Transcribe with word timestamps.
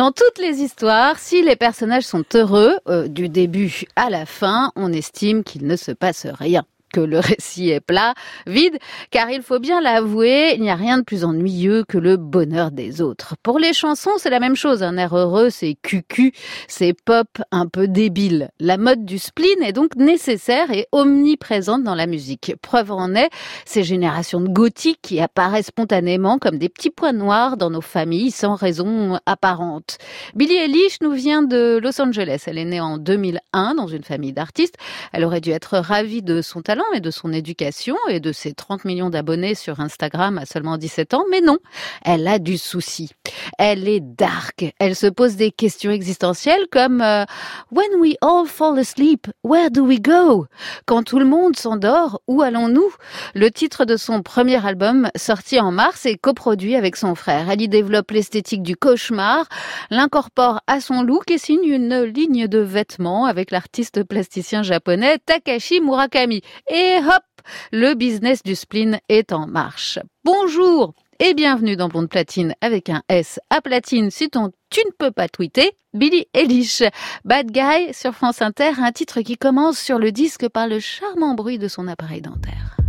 Dans 0.00 0.12
toutes 0.12 0.38
les 0.38 0.62
histoires, 0.62 1.18
si 1.18 1.42
les 1.42 1.56
personnages 1.56 2.04
sont 2.04 2.24
heureux, 2.32 2.78
euh, 2.88 3.06
du 3.06 3.28
début 3.28 3.82
à 3.96 4.08
la 4.08 4.24
fin, 4.24 4.72
on 4.74 4.94
estime 4.94 5.44
qu'il 5.44 5.66
ne 5.66 5.76
se 5.76 5.92
passe 5.92 6.24
rien 6.24 6.64
que 6.92 7.00
le 7.00 7.18
récit 7.20 7.70
est 7.70 7.80
plat, 7.80 8.14
vide, 8.46 8.78
car 9.10 9.30
il 9.30 9.42
faut 9.42 9.58
bien 9.58 9.80
l'avouer, 9.80 10.54
il 10.54 10.62
n'y 10.62 10.70
a 10.70 10.74
rien 10.74 10.98
de 10.98 11.04
plus 11.04 11.24
ennuyeux 11.24 11.84
que 11.88 11.98
le 11.98 12.16
bonheur 12.16 12.70
des 12.70 13.00
autres. 13.00 13.34
Pour 13.42 13.58
les 13.58 13.72
chansons, 13.72 14.12
c'est 14.18 14.30
la 14.30 14.40
même 14.40 14.56
chose. 14.56 14.82
Un 14.82 14.96
air 14.96 15.16
heureux, 15.16 15.50
c'est 15.50 15.76
cucu, 15.82 16.32
c'est 16.68 16.94
pop 17.04 17.28
un 17.50 17.66
peu 17.66 17.88
débile. 17.88 18.50
La 18.58 18.76
mode 18.76 19.04
du 19.04 19.18
spleen 19.18 19.62
est 19.62 19.72
donc 19.72 19.96
nécessaire 19.96 20.70
et 20.70 20.86
omniprésente 20.92 21.82
dans 21.82 21.94
la 21.94 22.06
musique. 22.06 22.54
Preuve 22.62 22.92
en 22.92 23.14
est 23.14 23.30
ces 23.64 23.82
générations 23.82 24.40
de 24.40 24.48
gothiques 24.48 25.00
qui 25.02 25.20
apparaissent 25.20 25.66
spontanément 25.66 26.38
comme 26.38 26.58
des 26.58 26.68
petits 26.68 26.90
points 26.90 27.12
noirs 27.12 27.56
dans 27.56 27.70
nos 27.70 27.80
familles 27.80 28.30
sans 28.30 28.54
raison 28.54 29.18
apparente. 29.26 29.98
Billie 30.34 30.56
Eilish 30.56 31.00
nous 31.00 31.12
vient 31.12 31.42
de 31.42 31.78
Los 31.82 32.00
Angeles. 32.00 32.44
Elle 32.46 32.58
est 32.58 32.64
née 32.64 32.80
en 32.80 32.98
2001 32.98 33.74
dans 33.74 33.86
une 33.86 34.04
famille 34.04 34.32
d'artistes. 34.32 34.76
Elle 35.12 35.24
aurait 35.24 35.40
dû 35.40 35.50
être 35.50 35.78
ravie 35.78 36.22
de 36.22 36.42
son 36.42 36.62
talent 36.62 36.79
et 36.94 37.00
de 37.00 37.10
son 37.10 37.32
éducation 37.32 37.96
et 38.08 38.20
de 38.20 38.32
ses 38.32 38.52
30 38.52 38.84
millions 38.84 39.10
d'abonnés 39.10 39.54
sur 39.54 39.80
Instagram 39.80 40.38
à 40.38 40.46
seulement 40.46 40.76
17 40.76 41.14
ans, 41.14 41.24
mais 41.30 41.40
non, 41.40 41.58
elle 42.04 42.26
a 42.28 42.38
du 42.38 42.58
souci. 42.58 43.10
Elle 43.58 43.88
est 43.88 44.00
dark. 44.00 44.64
Elle 44.78 44.96
se 44.96 45.06
pose 45.06 45.36
des 45.36 45.50
questions 45.50 45.90
existentielles 45.90 46.66
comme 46.70 47.00
euh, 47.00 47.24
When 47.70 48.00
we 48.00 48.16
all 48.20 48.46
fall 48.46 48.78
asleep, 48.78 49.28
where 49.44 49.70
do 49.70 49.84
we 49.84 50.00
go? 50.00 50.46
Quand 50.86 51.02
tout 51.02 51.18
le 51.18 51.24
monde 51.24 51.56
s'endort, 51.56 52.20
où 52.26 52.42
allons-nous? 52.42 52.92
Le 53.34 53.50
titre 53.50 53.84
de 53.84 53.96
son 53.96 54.22
premier 54.22 54.64
album, 54.64 55.08
sorti 55.16 55.60
en 55.60 55.72
mars, 55.72 56.06
est 56.06 56.16
coproduit 56.16 56.76
avec 56.76 56.96
son 56.96 57.14
frère. 57.14 57.50
Elle 57.50 57.62
y 57.62 57.68
développe 57.68 58.10
l'esthétique 58.10 58.62
du 58.62 58.76
cauchemar, 58.76 59.46
l'incorpore 59.90 60.60
à 60.66 60.80
son 60.80 61.02
look 61.02 61.30
et 61.30 61.38
signe 61.38 61.64
une 61.64 62.02
ligne 62.02 62.46
de 62.46 62.58
vêtements 62.58 63.26
avec 63.26 63.50
l'artiste 63.50 64.02
plasticien 64.04 64.62
japonais 64.62 65.18
Takashi 65.24 65.80
Murakami. 65.80 66.42
Et 66.72 66.98
hop, 66.98 67.24
le 67.72 67.94
business 67.94 68.44
du 68.44 68.54
spleen 68.54 69.00
est 69.08 69.32
en 69.32 69.48
marche. 69.48 69.98
Bonjour 70.22 70.94
et 71.18 71.34
bienvenue 71.34 71.74
dans 71.74 71.88
Blonde 71.88 72.08
Platine 72.08 72.54
avec 72.60 72.88
un 72.90 73.02
S 73.08 73.40
à 73.50 73.60
platine 73.60 74.12
si 74.12 74.30
ton 74.30 74.52
tu 74.70 74.78
ne 74.86 74.92
peux 74.96 75.10
pas 75.10 75.28
tweeter. 75.28 75.72
Billy 75.94 76.28
Eilish, 76.32 76.84
Bad 77.24 77.50
Guy 77.50 77.92
sur 77.92 78.14
France 78.14 78.40
Inter, 78.40 78.70
un 78.78 78.92
titre 78.92 79.20
qui 79.22 79.36
commence 79.36 79.80
sur 79.80 79.98
le 79.98 80.12
disque 80.12 80.48
par 80.48 80.68
le 80.68 80.78
charmant 80.78 81.34
bruit 81.34 81.58
de 81.58 81.66
son 81.66 81.88
appareil 81.88 82.20
dentaire. 82.20 82.79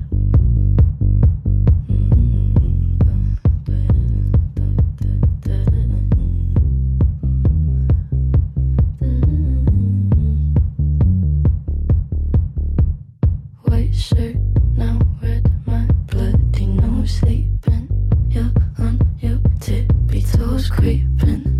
creeping. 20.81 21.50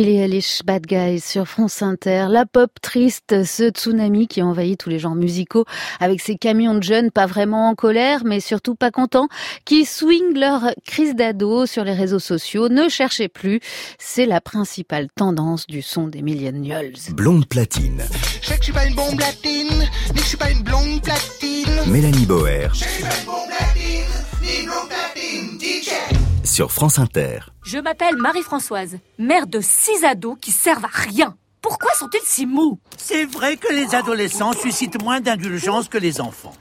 Billy 0.00 0.16
Eilish, 0.16 0.62
Bad 0.64 0.86
Guys 0.86 1.20
sur 1.20 1.46
France 1.46 1.82
Inter, 1.82 2.28
la 2.30 2.46
pop 2.46 2.70
triste, 2.80 3.44
ce 3.44 3.68
tsunami 3.68 4.28
qui 4.28 4.40
envahit 4.40 4.80
tous 4.80 4.88
les 4.88 4.98
genres 4.98 5.14
musicaux 5.14 5.66
avec 6.00 6.22
ces 6.22 6.36
camions 6.36 6.74
de 6.74 6.82
jeunes 6.82 7.10
pas 7.10 7.26
vraiment 7.26 7.68
en 7.68 7.74
colère 7.74 8.22
mais 8.24 8.40
surtout 8.40 8.74
pas 8.74 8.90
contents, 8.90 9.28
qui 9.66 9.84
swingent 9.84 10.38
leur 10.38 10.70
crise 10.86 11.14
d'ado 11.14 11.66
sur 11.66 11.84
les 11.84 11.92
réseaux 11.92 12.18
sociaux. 12.18 12.70
Ne 12.70 12.88
cherchez 12.88 13.28
plus, 13.28 13.60
c'est 13.98 14.24
la 14.24 14.40
principale 14.40 15.08
tendance 15.14 15.66
du 15.66 15.82
son 15.82 16.08
des 16.08 16.22
millennials. 16.22 16.94
Blonde 17.10 17.46
platine. 17.46 18.02
Je 18.40 18.46
sais 18.48 18.54
que 18.54 18.60
je 18.60 18.64
suis 18.64 18.72
pas 18.72 18.86
une 18.86 18.94
bombe 18.94 19.18
platine, 19.18 19.86
mais 20.14 20.20
je 20.22 20.26
suis 20.26 20.38
pas 20.38 20.50
une 20.50 20.62
blonde 20.62 21.02
platine. 21.02 21.92
Mélanie 21.92 22.24
Boer. 22.24 22.70
Je 22.72 22.78
suis 22.78 23.02
pas 23.02 23.10
une 23.20 23.26
bombe 23.26 23.50
platine, 23.50 24.06
ni 24.40 24.64
blonde 24.64 24.88
platine, 24.88 25.60
DJ. 25.60 26.19
Sur 26.50 26.72
France 26.72 26.98
Inter. 26.98 27.38
Je 27.62 27.78
m'appelle 27.78 28.16
Marie-Françoise, 28.16 28.98
mère 29.18 29.46
de 29.46 29.60
six 29.60 30.04
ados 30.04 30.36
qui 30.40 30.50
servent 30.50 30.84
à 30.84 30.88
rien. 30.88 31.36
Pourquoi 31.62 31.92
sont-ils 31.94 32.24
si 32.24 32.44
mous 32.44 32.80
C'est 32.96 33.24
vrai 33.24 33.56
que 33.56 33.72
les 33.72 33.94
adolescents 33.94 34.52
suscitent 34.52 35.00
moins 35.00 35.20
d'indulgence 35.20 35.88
que 35.88 35.98
les 35.98 36.20
enfants. 36.20 36.54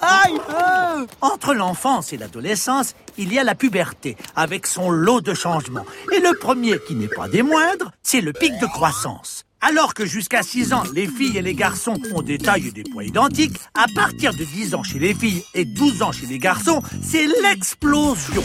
Aïe 0.00 0.40
euh 0.48 1.06
Entre 1.20 1.54
l'enfance 1.54 2.12
et 2.12 2.16
l'adolescence, 2.16 2.94
il 3.18 3.32
y 3.32 3.38
a 3.38 3.44
la 3.44 3.54
puberté, 3.54 4.16
avec 4.34 4.66
son 4.66 4.90
lot 4.90 5.20
de 5.20 5.34
changements. 5.34 5.86
Et 6.12 6.20
le 6.20 6.36
premier, 6.36 6.78
qui 6.86 6.94
n'est 6.94 7.08
pas 7.08 7.28
des 7.28 7.42
moindres, 7.42 7.92
c'est 8.02 8.22
le 8.22 8.32
pic 8.32 8.58
de 8.58 8.66
croissance. 8.66 9.44
Alors 9.62 9.92
que 9.92 10.06
jusqu'à 10.06 10.42
6 10.42 10.72
ans, 10.72 10.84
les 10.94 11.06
filles 11.06 11.36
et 11.36 11.42
les 11.42 11.54
garçons 11.54 11.98
ont 12.14 12.22
des 12.22 12.38
tailles 12.38 12.68
et 12.68 12.70
des 12.72 12.82
poids 12.82 13.04
identiques, 13.04 13.58
à 13.74 13.86
partir 13.94 14.32
de 14.32 14.42
10 14.42 14.74
ans 14.74 14.82
chez 14.82 14.98
les 14.98 15.12
filles 15.12 15.44
et 15.54 15.66
12 15.66 16.00
ans 16.02 16.12
chez 16.12 16.24
les 16.24 16.38
garçons, 16.38 16.82
c'est 17.02 17.26
l'explosion. 17.26 18.42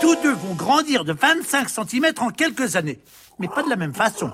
Tous 0.00 0.16
deux 0.16 0.32
vont 0.32 0.54
grandir 0.54 1.04
de 1.04 1.12
25 1.12 1.68
cm 1.68 2.06
en 2.18 2.30
quelques 2.30 2.74
années, 2.74 2.98
mais 3.38 3.46
pas 3.46 3.62
de 3.62 3.70
la 3.70 3.76
même 3.76 3.94
façon. 3.94 4.32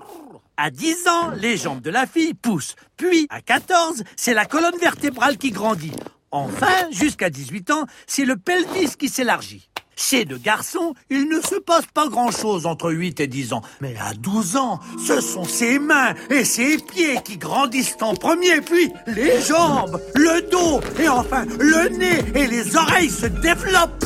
À 0.57 0.71
10 0.71 1.07
ans, 1.07 1.31
les 1.37 1.59
jambes 1.59 1.83
de 1.83 1.91
la 1.91 2.07
fille 2.07 2.33
poussent. 2.33 2.77
Puis, 2.97 3.27
à 3.29 3.43
14, 3.43 4.03
c'est 4.17 4.33
la 4.33 4.47
colonne 4.47 4.79
vertébrale 4.81 5.37
qui 5.37 5.51
grandit. 5.51 5.93
Enfin, 6.31 6.91
jusqu'à 6.93 7.29
18 7.29 7.71
ans, 7.73 7.85
c'est 8.07 8.25
le 8.25 8.37
pelvis 8.37 8.97
qui 8.97 9.11
s'élargit. 9.11 9.69
Chez 9.99 10.27
le 10.27 10.37
garçon, 10.37 10.95
il 11.09 11.27
ne 11.27 11.41
se 11.41 11.55
passe 11.55 11.87
pas 11.93 12.09
grand-chose 12.09 12.67
entre 12.67 12.93
8 12.93 13.19
et 13.21 13.27
10 13.27 13.55
ans. 13.55 13.63
Mais 13.81 13.97
à 13.99 14.13
12 14.13 14.57
ans, 14.57 14.79
ce 15.05 15.23
sont 15.23 15.45
ses 15.45 15.79
mains 15.79 16.15
et 16.29 16.45
ses 16.45 16.77
pieds 16.77 17.17
qui 17.25 17.39
grandissent 17.39 17.97
en 18.03 18.15
premier, 18.15 18.61
puis 18.61 18.93
les 19.07 19.41
jambes, 19.41 19.99
le 20.15 20.43
dos 20.51 20.81
et 21.01 21.09
enfin 21.09 21.47
le 21.59 21.89
nez 21.97 22.23
et 22.35 22.47
les 22.47 22.77
oreilles 22.77 23.11
se 23.11 23.27
développent. 23.27 24.05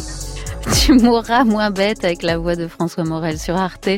Tu 0.86 0.92
mourras 0.92 1.44
moins 1.44 1.70
bête 1.70 2.04
avec 2.04 2.22
la 2.22 2.38
voix 2.38 2.54
de 2.54 2.68
François 2.68 3.04
Morel 3.04 3.38
sur 3.38 3.56
Arte. 3.56 3.88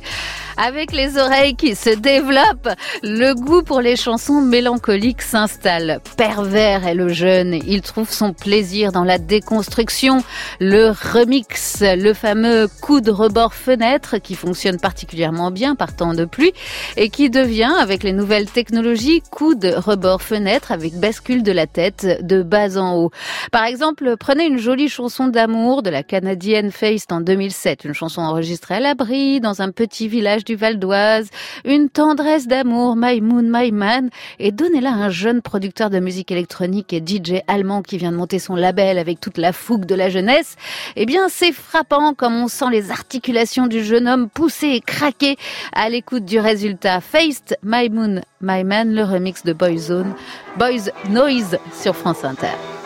Avec 0.56 0.92
les 0.92 1.18
oreilles 1.18 1.54
qui 1.54 1.74
se 1.74 1.90
développent, 1.90 2.68
le 3.02 3.34
goût 3.34 3.62
pour 3.62 3.80
les 3.80 3.96
chansons 3.96 4.40
mélancoliques 4.40 5.22
s'installe. 5.22 6.00
Pervers 6.16 6.86
est 6.86 6.94
le 6.94 7.08
jeune, 7.08 7.54
il 7.66 7.82
trouve 7.82 8.10
son 8.10 8.32
plaisir 8.32 8.92
dans 8.92 9.04
la 9.04 9.18
déconstruction, 9.18 10.22
le 10.60 10.90
remix, 10.90 11.82
le 11.82 12.12
fameux 12.12 12.68
coup 12.80 13.00
de 13.00 13.10
rebord 13.10 13.54
fenêtre 13.54 14.18
qui 14.18 14.34
fonctionne 14.34 14.78
particulièrement 14.78 15.50
bien 15.50 15.74
par 15.74 15.96
temps 15.96 16.14
de 16.14 16.24
pluie 16.24 16.52
et 16.96 17.08
qui 17.08 17.30
devient, 17.30 17.72
avec 17.80 18.02
les 18.02 18.12
nouvelles 18.12 18.50
technologies, 18.50 19.22
coup 19.30 19.54
de 19.54 19.72
rebord 19.74 20.22
fenêtre 20.22 20.70
avec 20.72 20.94
bascule 20.94 21.42
de 21.42 21.52
la 21.52 21.66
tête 21.66 22.06
de 22.20 22.42
bas 22.42 22.76
en 22.76 22.96
haut. 22.96 23.10
Par 23.50 23.64
exemple, 23.64 24.16
prenez 24.18 24.46
une 24.46 24.58
jolie 24.58 24.88
chanson 24.88 25.28
d'amour 25.28 25.82
de 25.82 25.90
la 25.90 26.02
canadienne 26.02 26.61
Feist 26.70 27.12
en 27.12 27.20
2007, 27.20 27.84
une 27.84 27.94
chanson 27.94 28.20
enregistrée 28.20 28.76
à 28.76 28.80
l'abri 28.80 29.40
dans 29.40 29.62
un 29.62 29.70
petit 29.70 30.08
village 30.08 30.44
du 30.44 30.54
Val 30.54 30.78
d'Oise, 30.78 31.28
une 31.64 31.88
tendresse 31.88 32.46
d'amour, 32.46 32.94
My 32.96 33.20
Moon, 33.20 33.42
My 33.44 33.72
Man, 33.72 34.10
et 34.38 34.52
donnez-la 34.52 34.90
à 34.90 34.94
un 34.94 35.10
jeune 35.10 35.42
producteur 35.42 35.90
de 35.90 35.98
musique 35.98 36.30
électronique 36.30 36.92
et 36.92 37.02
DJ 37.04 37.42
allemand 37.48 37.82
qui 37.82 37.98
vient 37.98 38.12
de 38.12 38.16
monter 38.16 38.38
son 38.38 38.54
label 38.54 38.98
avec 38.98 39.20
toute 39.20 39.38
la 39.38 39.52
fougue 39.52 39.86
de 39.86 39.94
la 39.94 40.08
jeunesse. 40.08 40.56
Eh 40.96 41.06
bien, 41.06 41.28
c'est 41.28 41.52
frappant 41.52 42.14
comme 42.14 42.34
on 42.34 42.48
sent 42.48 42.70
les 42.70 42.90
articulations 42.90 43.66
du 43.66 43.82
jeune 43.82 44.08
homme 44.08 44.28
pousser 44.28 44.68
et 44.68 44.80
craquer 44.80 45.36
à 45.72 45.88
l'écoute 45.88 46.24
du 46.24 46.38
résultat. 46.38 47.00
Faced, 47.00 47.56
My 47.62 47.88
Moon, 47.88 48.20
My 48.40 48.64
Man, 48.64 48.94
le 48.94 49.04
remix 49.04 49.44
de 49.44 49.52
Boyzone, 49.52 50.14
Boys 50.58 50.90
Noise 51.08 51.58
sur 51.72 51.96
France 51.96 52.24
Inter. 52.24 52.81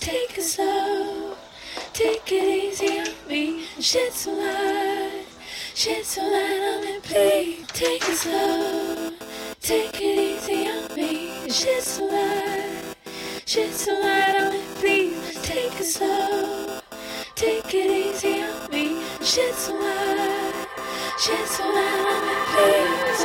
Take 0.00 0.36
it 0.36 0.42
slow. 0.42 1.34
Take 1.94 2.32
it 2.32 2.44
easy 2.44 2.98
on 2.98 3.08
me. 3.28 3.64
Shed 3.80 4.12
some 4.12 4.36
light. 4.36 5.24
Shed 5.74 6.04
some 6.04 6.30
light 6.30 6.60
on 6.70 6.84
me, 6.84 7.00
please. 7.02 7.66
Take 7.68 8.02
it 8.02 8.16
slow. 8.18 9.10
Take 9.60 10.00
it 10.02 10.18
easy 10.18 10.68
on 10.68 10.94
me. 10.94 11.48
Shed 11.50 11.82
some 11.82 12.10
light. 12.10 12.94
Shed 13.46 13.72
some 13.72 14.02
light 14.02 14.36
on 14.36 14.52
me, 14.52 14.60
please. 14.80 15.40
Take 15.42 15.80
it 15.80 15.84
slow. 15.84 16.80
Take 17.34 17.74
it 17.74 17.90
easy 17.90 18.42
on 18.42 18.70
me. 18.70 19.02
Shed 19.22 19.54
some 19.54 19.80
light. 19.80 20.66
Shed 21.18 21.48
some 21.48 21.74
light 21.74 22.06
on 22.12 22.26
me, 22.26 22.34
please. 22.52 23.16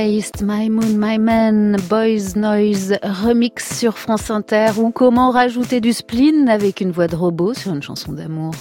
My 0.00 0.70
Moon, 0.70 0.96
My 0.96 1.18
Man, 1.18 1.76
Boys 1.90 2.34
Noise, 2.34 2.96
remix 3.02 3.78
sur 3.78 3.98
France 3.98 4.30
Inter 4.30 4.70
ou 4.78 4.90
comment 4.90 5.30
rajouter 5.30 5.82
du 5.82 5.92
spleen 5.92 6.48
avec 6.48 6.80
une 6.80 6.90
voix 6.90 7.06
de 7.06 7.16
robot 7.16 7.52
sur 7.52 7.74
une 7.74 7.82
chanson 7.82 8.12
d'amour. 8.12 8.54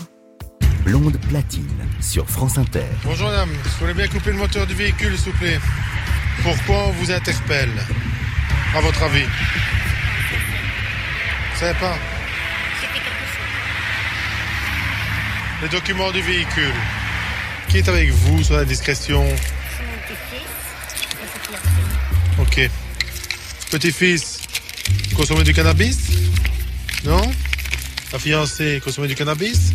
Blonde 0.83 1.17
platine 1.29 1.87
sur 2.01 2.29
France 2.29 2.57
Inter. 2.57 2.83
Bonjour 3.05 3.29
madame, 3.29 3.47
vous 3.47 3.79
voulez 3.79 3.93
bien 3.93 4.09
couper 4.09 4.31
le 4.31 4.37
moteur 4.37 4.67
du 4.67 4.73
véhicule 4.73 5.17
s'il 5.17 5.31
vous 5.31 5.37
plaît? 5.37 5.59
Pourquoi 6.43 6.87
on 6.87 6.91
vous 6.91 7.09
interpelle? 7.09 7.71
À 8.75 8.81
votre 8.81 9.01
avis? 9.01 9.23
Vous 11.53 11.59
savez 11.59 11.79
pas? 11.79 11.95
Les 15.61 15.69
documents 15.69 16.11
du 16.11 16.21
véhicule. 16.21 16.75
Qui 17.69 17.77
est 17.77 17.87
avec 17.87 18.09
vous 18.09 18.43
sur 18.43 18.57
la 18.57 18.65
discrétion? 18.65 19.23
Ok. 22.39 22.69
Petit-fils, 23.71 24.39
consommer 25.15 25.43
du 25.43 25.53
cannabis? 25.53 25.97
Non? 27.03 27.21
La 28.11 28.19
fiancée, 28.19 28.81
consommer 28.83 29.07
du 29.07 29.15
cannabis? 29.15 29.73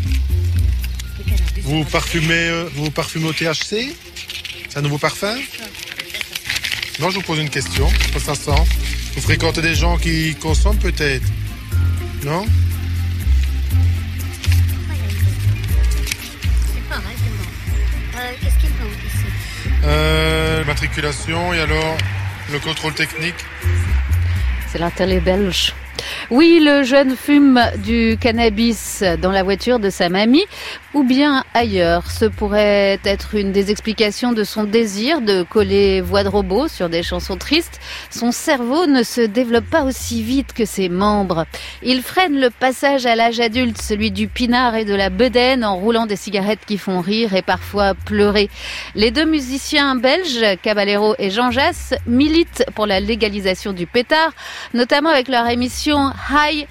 Vous 1.63 1.85
parfumez, 1.85 2.49
euh, 2.49 2.69
vous 2.75 2.91
parfumez 2.91 3.29
au 3.29 3.33
THC 3.33 3.95
C'est 4.69 4.79
un 4.79 4.83
nouveau 4.83 4.99
parfum? 4.99 5.37
Non, 7.01 7.11
je 7.11 7.17
vous 7.17 7.23
pose 7.23 7.39
une 7.39 7.51
question. 7.51 7.89
Ça 8.19 8.35
sent 8.35 8.51
Vous 9.15 9.21
fréquentez 9.21 9.63
des 9.63 9.75
gens 9.75 9.97
qui 9.99 10.35
consomment 10.37 10.79
peut-être? 10.79 11.27
Non? 12.25 12.47
Qu'est-ce 18.41 18.59
qu'il 18.61 18.71
manque 18.71 18.93
ici? 19.07 19.25
Euh, 19.85 20.54
Et 21.55 21.61
alors 21.61 21.97
le 22.53 22.59
contrôle 22.59 22.93
technique? 22.93 23.35
C'est 24.69 24.79
télé 24.91 25.19
belge. 25.19 25.73
Oui, 26.31 26.59
le 26.63 26.85
jeune 26.85 27.17
fume 27.17 27.61
du 27.85 28.17
cannabis 28.19 29.05
dans 29.21 29.31
la 29.31 29.43
voiture 29.43 29.79
de 29.79 29.91
sa 29.91 30.09
mamie 30.09 30.45
ou 30.95 31.03
bien 31.03 31.45
ailleurs. 31.53 32.11
Ce 32.11 32.25
pourrait 32.25 32.99
être 33.05 33.35
une 33.35 33.53
des 33.53 33.71
explications 33.71 34.33
de 34.33 34.43
son 34.43 34.65
désir 34.65 35.21
de 35.21 35.43
coller 35.43 36.01
voix 36.01 36.25
de 36.25 36.29
robot 36.29 36.69
sur 36.69 36.89
des 36.89 37.03
chansons 37.03 37.37
tristes. 37.37 37.79
Son 38.11 38.33
cerveau 38.33 38.87
ne 38.87 39.03
se 39.03 39.21
développe 39.21 39.67
pas 39.67 39.85
aussi 39.85 40.23
vite 40.23 40.55
que 40.55 40.65
ses 40.65 40.89
membres. 40.89 41.45
Il 41.83 42.01
freine 42.01 42.41
le 42.41 42.49
passage 42.49 43.05
à 43.05 43.17
l'âge 43.17 43.41
adulte, 43.41 43.83
celui 43.83 44.11
du 44.11 44.27
pinard 44.27 44.77
et 44.77 44.87
de 44.87 44.95
la 44.95 45.11
bedaine 45.11 45.63
en 45.63 45.77
roulant 45.77 46.07
des 46.07 46.17
cigarettes 46.17 46.65
qui 46.67 46.79
font 46.79 47.01
rire 47.01 47.35
et 47.35 47.43
parfois 47.43 47.93
pleurer. 47.95 48.49
Les 48.95 49.11
deux 49.11 49.27
musiciens 49.27 49.95
belges, 49.95 50.57
Caballero 50.63 51.17
et 51.19 51.31
Jean 51.31 51.51
Jass, 51.51 51.93
militent 52.07 52.65
pour 52.75 52.87
la 52.87 53.01
légalisation 53.01 53.75
du 53.75 53.87
pétard, 53.87 54.33
notamment 54.73 55.11
avec 55.11 55.29
leur 55.29 55.47
émission 55.49 56.14
High 56.31 56.67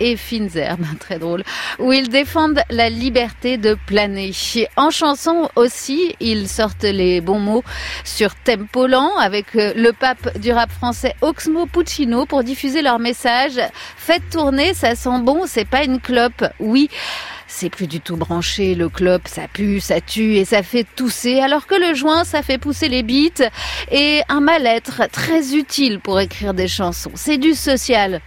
et 0.00 0.16
Fines 0.16 0.50
Herbes, 0.56 0.86
très 1.00 1.18
drôle, 1.18 1.44
où 1.78 1.92
ils 1.92 2.08
défendent 2.08 2.60
la 2.70 2.90
liberté 2.90 3.56
de 3.56 3.76
planer. 3.86 4.32
En 4.76 4.90
chanson 4.90 5.48
aussi, 5.56 6.14
ils 6.20 6.48
sortent 6.48 6.84
les 6.84 7.20
bons 7.20 7.38
mots 7.38 7.64
sur 8.04 8.34
Tempo 8.34 8.86
Lent 8.86 9.16
avec 9.18 9.54
euh, 9.56 9.72
le 9.76 9.92
pape 9.92 10.38
du 10.38 10.52
rap 10.52 10.70
français 10.70 11.14
Oxmo 11.20 11.66
Puccino 11.66 12.26
pour 12.26 12.44
diffuser 12.44 12.82
leur 12.82 12.98
message. 12.98 13.60
Faites 13.96 14.28
tourner, 14.30 14.74
ça 14.74 14.94
sent 14.94 15.20
bon, 15.20 15.44
c'est 15.46 15.68
pas 15.68 15.84
une 15.84 16.00
clope. 16.00 16.44
Oui. 16.58 16.90
C'est 17.54 17.70
plus 17.70 17.86
du 17.86 18.00
tout 18.00 18.16
branché, 18.16 18.74
le 18.74 18.88
club 18.88 19.22
ça 19.26 19.42
pue, 19.46 19.78
ça 19.78 20.00
tue 20.00 20.36
et 20.36 20.44
ça 20.44 20.64
fait 20.64 20.84
tousser, 20.96 21.38
alors 21.38 21.66
que 21.66 21.76
le 21.76 21.94
joint 21.94 22.24
ça 22.24 22.42
fait 22.42 22.58
pousser 22.58 22.88
les 22.88 23.04
bites 23.04 23.44
et 23.92 24.22
un 24.28 24.40
mal-être 24.40 25.08
très 25.10 25.54
utile 25.54 26.00
pour 26.00 26.18
écrire 26.18 26.52
des 26.52 26.66
chansons. 26.66 27.12
C'est 27.14 27.38
du 27.38 27.54
social. 27.54 28.20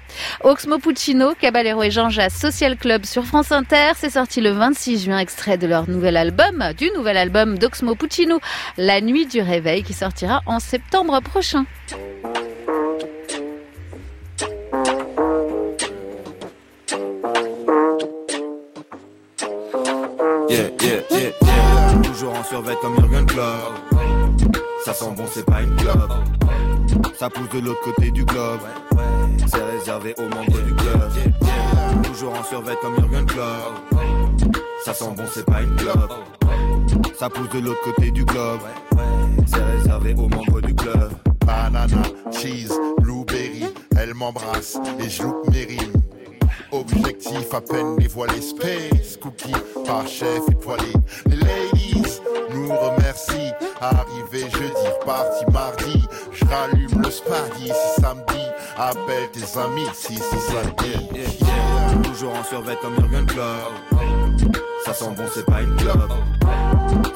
Oxmo 0.44 0.78
Puccino, 0.78 1.34
Caballero 1.36 1.84
et 1.84 1.92
Jean 1.92 2.10
Jas 2.10 2.30
Social 2.30 2.78
Club 2.78 3.06
sur 3.06 3.26
France 3.26 3.52
Inter, 3.52 3.92
c'est 3.98 4.12
sorti 4.12 4.40
le 4.40 4.52
26 4.52 5.06
juin, 5.06 5.20
extrait 5.20 5.58
de 5.58 5.68
leur 5.68 5.90
nouvel 5.90 6.16
album, 6.16 6.72
du 6.78 6.90
nouvel 6.96 7.18
album 7.18 7.58
d'Oxmo 7.58 7.96
Puccino, 7.96 8.40
La 8.78 9.02
Nuit 9.02 9.26
du 9.26 9.42
Réveil, 9.42 9.84
qui 9.84 9.94
sortira 9.94 10.42
en 10.46 10.60
septembre 10.60 11.20
prochain. 11.22 11.66
Yeah. 22.52 22.58
Toujours 22.58 22.64
en 22.64 22.64
survêt 22.64 22.78
comme 22.82 22.96
Jurgen 22.96 23.26
Klopp. 23.26 23.74
Ça 24.86 24.94
sent 24.94 25.12
bon, 25.18 25.26
c'est 25.30 25.46
pas 25.46 25.62
une 25.64 25.76
club. 25.76 26.10
Ça 27.18 27.30
pousse 27.30 27.50
de 27.50 27.60
l'autre 27.60 27.82
côté 27.82 28.12
du 28.12 28.24
globe. 28.24 28.62
C'est 29.48 29.64
réservé 29.64 30.16
aux 30.18 30.30
membres 30.30 30.62
du 30.62 30.74
club. 30.74 32.04
Toujours 32.04 32.34
en 32.34 32.44
survêt 32.44 32.78
comme 32.82 32.96
Jurgen 32.96 33.26
Klopp. 33.26 34.54
Ça 34.86 34.94
sent 34.94 35.14
bon, 35.18 35.24
c'est 35.34 35.46
pas 35.46 35.62
une 35.62 35.76
club. 35.76 36.10
Ça 37.20 37.30
pousse 37.30 37.50
de 37.50 37.60
l'autre 37.60 37.82
côté 37.84 38.12
du 38.12 38.24
globe. 38.24 38.62
C'est 39.46 39.64
réservé 39.64 40.14
aux 40.14 40.30
membres 40.30 40.62
du 40.62 40.74
club. 40.74 41.12
Banana, 41.46 42.02
cheese, 42.32 42.74
blueberry, 43.00 43.66
elle 43.98 44.14
m'embrasse 44.14 44.78
et 45.00 45.10
je 45.10 45.24
loupe 45.24 45.50
mes 45.52 45.66
rimes. 45.66 46.02
Objectif 46.72 47.54
à 47.54 47.62
peine 47.62 47.98
dévoilé, 47.98 48.42
space, 48.42 49.18
cookie 49.22 49.54
par 49.86 50.08
chef 50.08 50.42
étoilé. 50.50 50.94
Les 51.26 51.38
ladies 51.38 52.22
nous 52.54 52.70
remercient. 52.70 53.54
Arrivé 53.82 54.50
jeudi, 54.50 54.88
reparti 55.00 55.46
mardi. 55.52 56.08
Je 56.32 56.46
rallume 56.46 57.02
le 57.02 57.12
spaghetti 57.12 57.68
si 57.68 58.02
samedi. 58.02 58.44
Appelle 58.78 59.30
tes 59.32 59.60
amis 59.60 59.88
si 59.94 60.16
c'est 60.16 60.40
samedi. 60.40 61.10
Toujours 62.04 62.34
en 62.36 62.44
survêt 62.44 62.78
comme 62.82 62.96
Jurgen 62.96 63.26
Klopp. 63.26 63.74
Ça 64.86 64.94
sent 64.94 65.12
bon, 65.18 65.26
c'est 65.34 65.46
pas 65.46 65.62
une 65.62 65.76
club. 65.76 66.10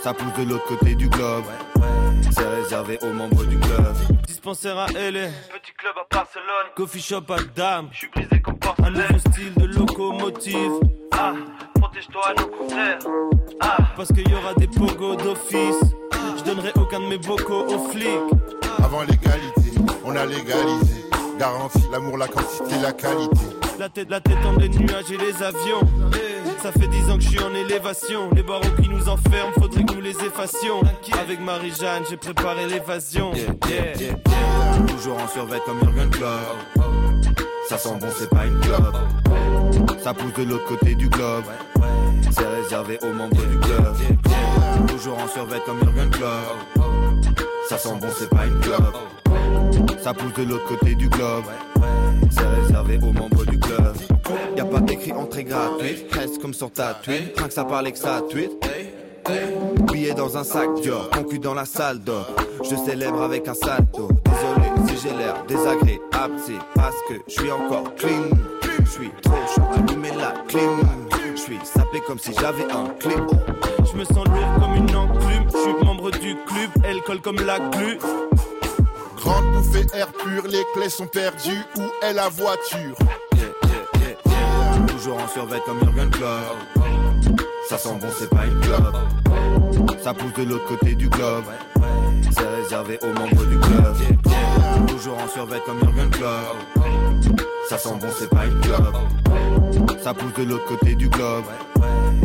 Ça 0.03 0.13
pousse 0.13 0.33
de 0.37 0.49
l'autre 0.49 0.65
côté 0.67 0.95
du 0.95 1.07
globe. 1.07 1.45
C'est 2.31 2.47
réservé 2.47 2.99
aux 3.01 3.13
membres 3.13 3.45
du 3.45 3.57
club. 3.57 3.95
Dispensaire 4.41 4.79
à 4.79 4.87
LA, 4.87 5.27
petit 5.53 5.71
club 5.77 5.93
à 5.97 6.15
Barcelone, 6.15 6.71
coffee 6.75 6.99
shop 6.99 7.25
à 7.29 7.43
Dame, 7.55 7.89
je 7.91 7.97
suis 7.99 8.07
brisé 8.07 8.41
comme 8.41 8.57
porte 8.57 8.79
Un 8.79 8.89
nouveau 8.89 9.19
style 9.19 9.53
de 9.53 9.65
locomotive. 9.65 10.71
Ah, 11.11 11.33
protège-toi 11.75 12.21
à 12.27 12.33
nos 12.33 12.47
concerts. 12.47 12.97
Ah, 13.59 13.77
parce 13.95 14.11
qu'il 14.11 14.27
y 14.27 14.33
aura 14.33 14.55
des 14.55 14.65
pogos 14.65 15.15
d'office. 15.17 15.81
Je 16.39 16.43
donnerai 16.43 16.71
aucun 16.75 17.01
de 17.01 17.05
mes 17.05 17.19
bocaux 17.19 17.67
aux 17.67 17.89
flics. 17.89 18.07
Avant 18.83 19.01
l'égalité, 19.01 19.79
on 20.03 20.15
a 20.15 20.25
légalisé. 20.25 21.05
Garantie, 21.37 21.87
l'amour, 21.91 22.17
la 22.17 22.27
quantité, 22.27 22.79
la 22.81 22.93
qualité. 22.93 23.45
La 23.77 23.89
tête, 23.89 24.09
la 24.09 24.21
tête 24.21 24.43
entre 24.43 24.61
les 24.61 24.69
nuages 24.69 25.11
et 25.11 25.17
les 25.17 25.43
avions. 25.43 25.81
Ça 26.61 26.71
fait 26.71 26.87
dix 26.87 27.09
ans 27.09 27.17
que 27.17 27.23
je 27.23 27.29
suis 27.29 27.39
en 27.39 27.55
élévation. 27.55 28.29
Les 28.35 28.43
barreaux 28.43 28.75
qui 28.79 28.87
nous 28.87 29.09
enferment, 29.09 29.51
faudrait 29.59 29.83
que 29.83 29.95
nous 29.95 30.01
les 30.01 30.11
effacions. 30.11 30.81
Avec 31.19 31.39
Marie-Jeanne, 31.39 32.03
j'ai 32.07 32.17
préparé 32.17 32.67
l'évasion. 32.67 33.31
Yeah. 33.33 34.15
Toujours 34.87 35.17
en 35.17 35.27
survêt 35.27 35.59
comme 35.65 35.79
Jurgen 35.79 36.11
Klopp. 36.11 36.85
Ça 37.67 37.79
sent 37.79 37.97
bon, 37.99 38.07
c'est 38.15 38.29
pas 38.29 38.45
une 38.45 38.59
club. 38.59 38.93
Ça 40.03 40.13
pousse 40.13 40.33
de 40.33 40.43
l'autre 40.43 40.65
côté 40.65 40.93
du 40.93 41.09
globe. 41.09 41.45
C'est 42.29 42.47
réservé 42.47 42.99
aux 43.01 43.13
membres 43.13 43.43
du 43.43 43.57
club. 43.57 43.95
Toujours 44.87 45.17
en 45.17 45.27
survêt 45.29 45.61
comme 45.65 45.79
Jurgen 45.79 46.11
Klopp. 46.11 46.85
Ça 47.69 47.79
sent 47.79 47.95
bon, 47.99 48.07
c'est 48.15 48.29
pas 48.29 48.45
une 48.45 48.59
club. 48.59 48.93
Ça 49.99 50.13
pousse 50.13 50.33
de 50.35 50.43
l'autre 50.43 50.67
côté 50.67 50.93
du 50.93 51.09
globe. 51.09 51.45
C'est 52.29 52.47
réservé 52.47 52.99
aux 53.01 53.13
membres 53.13 53.45
du 53.45 53.57
club. 53.57 53.95
Y 54.55 54.59
a 54.59 54.65
pas 54.65 54.79
d'écrit 54.79 55.13
entrée 55.13 55.43
gratuite, 55.43 56.13
reste 56.13 56.41
comme 56.41 56.53
sur 56.53 56.71
ta 56.71 56.93
tweet. 56.93 57.37
Rien 57.37 57.47
que 57.47 57.53
ça 57.53 57.63
parle 57.63 57.91
que 57.91 57.97
ça 57.97 58.21
tweet. 58.29 58.51
Billet 59.91 60.13
dans 60.13 60.37
un 60.37 60.43
sac 60.43 60.73
Dior, 60.81 61.09
concu 61.09 61.39
dans 61.39 61.53
la 61.53 61.65
salle 61.65 61.99
d'or. 61.99 62.27
Je 62.63 62.75
célèbre 62.75 63.21
avec 63.21 63.47
un 63.47 63.53
salto. 63.53 64.09
Désolé 64.25 64.97
si 64.97 65.07
j'ai 65.07 65.15
l'air 65.15 65.43
désagréable, 65.47 66.35
c'est 66.45 66.59
parce 66.73 66.95
que 67.07 67.13
je 67.27 67.33
suis 67.33 67.51
encore 67.51 67.95
clean. 67.95 68.29
Je 68.83 68.89
suis 68.89 69.11
trop 69.21 69.35
chaud, 69.55 69.61
allumer 69.75 70.11
la 70.17 70.33
clim. 70.47 70.81
Je 71.35 71.39
suis 71.39 71.59
sapé 71.63 72.01
comme 72.05 72.19
si 72.19 72.33
j'avais 72.33 72.69
un 72.71 72.89
clip. 72.99 73.23
Je 73.91 73.97
me 73.97 74.03
sens 74.05 74.25
lourd 74.25 74.53
comme 74.59 74.75
une 74.75 74.95
enclume. 74.95 75.47
Je 75.51 75.57
suis 75.57 75.85
membre 75.85 76.11
du 76.11 76.35
club, 76.45 76.69
elle 76.83 77.01
colle 77.01 77.21
comme 77.21 77.39
la 77.45 77.59
glu. 77.59 77.99
Grande 79.17 79.51
bouffée 79.53 79.85
air 79.93 80.07
pur, 80.07 80.43
les 80.47 80.63
clés 80.73 80.89
sont 80.89 81.07
perdues. 81.07 81.63
Où 81.77 82.05
est 82.05 82.13
la 82.13 82.29
voiture? 82.29 82.95
Toujours 85.01 85.17
en 85.19 85.27
survêt 85.29 85.59
comme 85.65 85.79
Jurgen 85.79 86.11
Klopp. 86.11 87.39
Ça 87.67 87.79
sent 87.79 87.97
bon, 87.99 88.07
c'est 88.19 88.29
pas 88.29 88.45
une 88.45 88.59
club. 88.59 88.93
Ça 89.99 90.13
pousse 90.13 90.33
de 90.33 90.43
l'autre 90.43 90.67
côté 90.67 90.93
du 90.93 91.09
globe. 91.09 91.45
C'est 92.29 92.47
réservé 92.47 92.99
aux 93.01 93.07
membres 93.07 93.45
du 93.47 93.57
club. 93.57 93.95
Toujours 94.85 95.17
en 95.17 95.27
survêt 95.27 95.59
comme 95.65 95.79
Jurgen 95.79 96.09
Klopp. 96.11 96.55
Ça 97.67 97.79
sent 97.79 97.95
bon, 97.99 98.09
c'est 98.15 98.29
pas 98.29 98.45
une 98.45 98.61
club. 98.61 98.93
Ça 100.03 100.13
pousse 100.13 100.33
de 100.35 100.43
l'autre 100.43 100.65
côté 100.65 100.93
du 100.93 101.09
globe. 101.09 101.45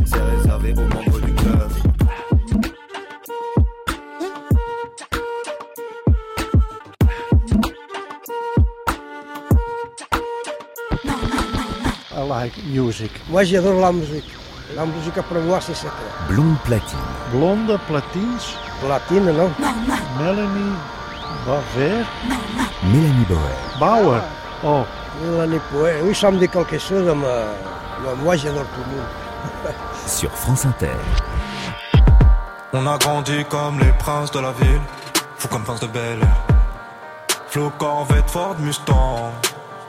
C'est 0.04 0.20
réservé 0.36 0.74
aux 0.74 0.94
membres 0.94 1.20
du 1.24 1.32
club. 1.32 1.95
Like 12.36 12.56
music. 12.66 13.10
Moi, 13.28 13.44
j'adore 13.44 13.80
la 13.80 13.92
musique. 13.92 14.30
La 14.74 14.84
musique, 14.84 15.14
pour 15.14 15.40
moi, 15.42 15.58
c'est 15.60 15.74
ça. 15.74 15.88
Blonde 16.28 16.58
platine. 16.64 16.98
Blonde 17.32 17.78
platines. 17.86 18.46
Platine, 18.80 19.30
non 19.32 19.50
Melanie 20.18 20.76
Baver. 21.46 22.04
Mélanie 22.82 23.26
Bauer. 23.28 23.58
Bauer? 23.80 24.20
Oh, 24.64 24.84
Mélanie 25.22 25.60
Poet. 25.70 26.00
Oui, 26.02 26.14
ça 26.14 26.30
me 26.30 26.38
dit 26.38 26.48
quelque 26.48 26.78
chose, 26.78 27.06
mais, 27.06 27.26
mais 28.02 28.14
moi, 28.22 28.36
j'adore 28.36 28.64
tout 28.74 28.84
le 28.90 28.96
monde. 28.96 29.74
Sur 30.06 30.30
France 30.32 30.66
Inter. 30.66 30.98
On 32.72 32.86
a 32.86 32.98
grandi 32.98 33.44
comme 33.48 33.78
les 33.78 33.92
princes 33.92 34.30
de 34.32 34.40
la 34.40 34.52
ville, 34.52 34.82
fou 35.38 35.48
comme 35.48 35.64
prince 35.64 35.80
de 35.80 35.86
Bel 35.86 36.20
Air. 36.20 36.36
Flo 37.48 37.72
Corvette 37.78 38.28
Ford 38.28 38.56
Mustang, 38.58 39.32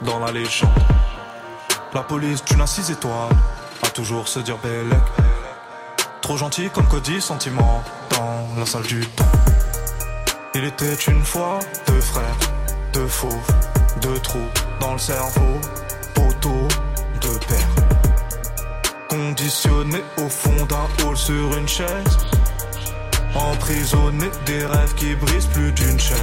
dans 0.02 0.20
la 0.20 0.32
légende. 0.32 0.70
La 1.94 2.02
police 2.02 2.44
d'une 2.44 2.60
assise 2.60 2.90
étoile, 2.90 3.32
a 3.82 3.88
toujours 3.88 4.28
se 4.28 4.40
dire 4.40 4.58
Bellec. 4.58 4.98
Trop 6.20 6.36
gentil 6.36 6.68
comme 6.68 6.86
Cody, 6.86 7.18
sentiment, 7.18 7.82
dans 8.10 8.46
la 8.58 8.66
salle 8.66 8.82
du 8.82 9.00
temps. 9.06 9.24
Il 10.54 10.64
était 10.64 10.94
une 10.94 11.24
fois 11.24 11.58
deux 11.86 12.00
frères, 12.00 12.36
deux 12.92 13.06
fauves, 13.06 13.32
deux 14.02 14.18
trous 14.18 14.50
dans 14.80 14.92
le 14.92 14.98
cerveau, 14.98 15.58
poteau, 16.14 16.68
deux 17.22 17.38
pères. 17.48 17.86
Conditionné 19.08 20.04
au 20.18 20.28
fond 20.28 20.66
d'un 20.66 21.06
hall 21.06 21.16
sur 21.16 21.56
une 21.56 21.68
chaise. 21.68 22.18
Emprisonné 23.34 24.26
des 24.44 24.66
rêves 24.66 24.94
qui 24.94 25.14
brisent 25.14 25.46
plus 25.46 25.72
d'une 25.72 25.98
chaîne. 25.98 26.18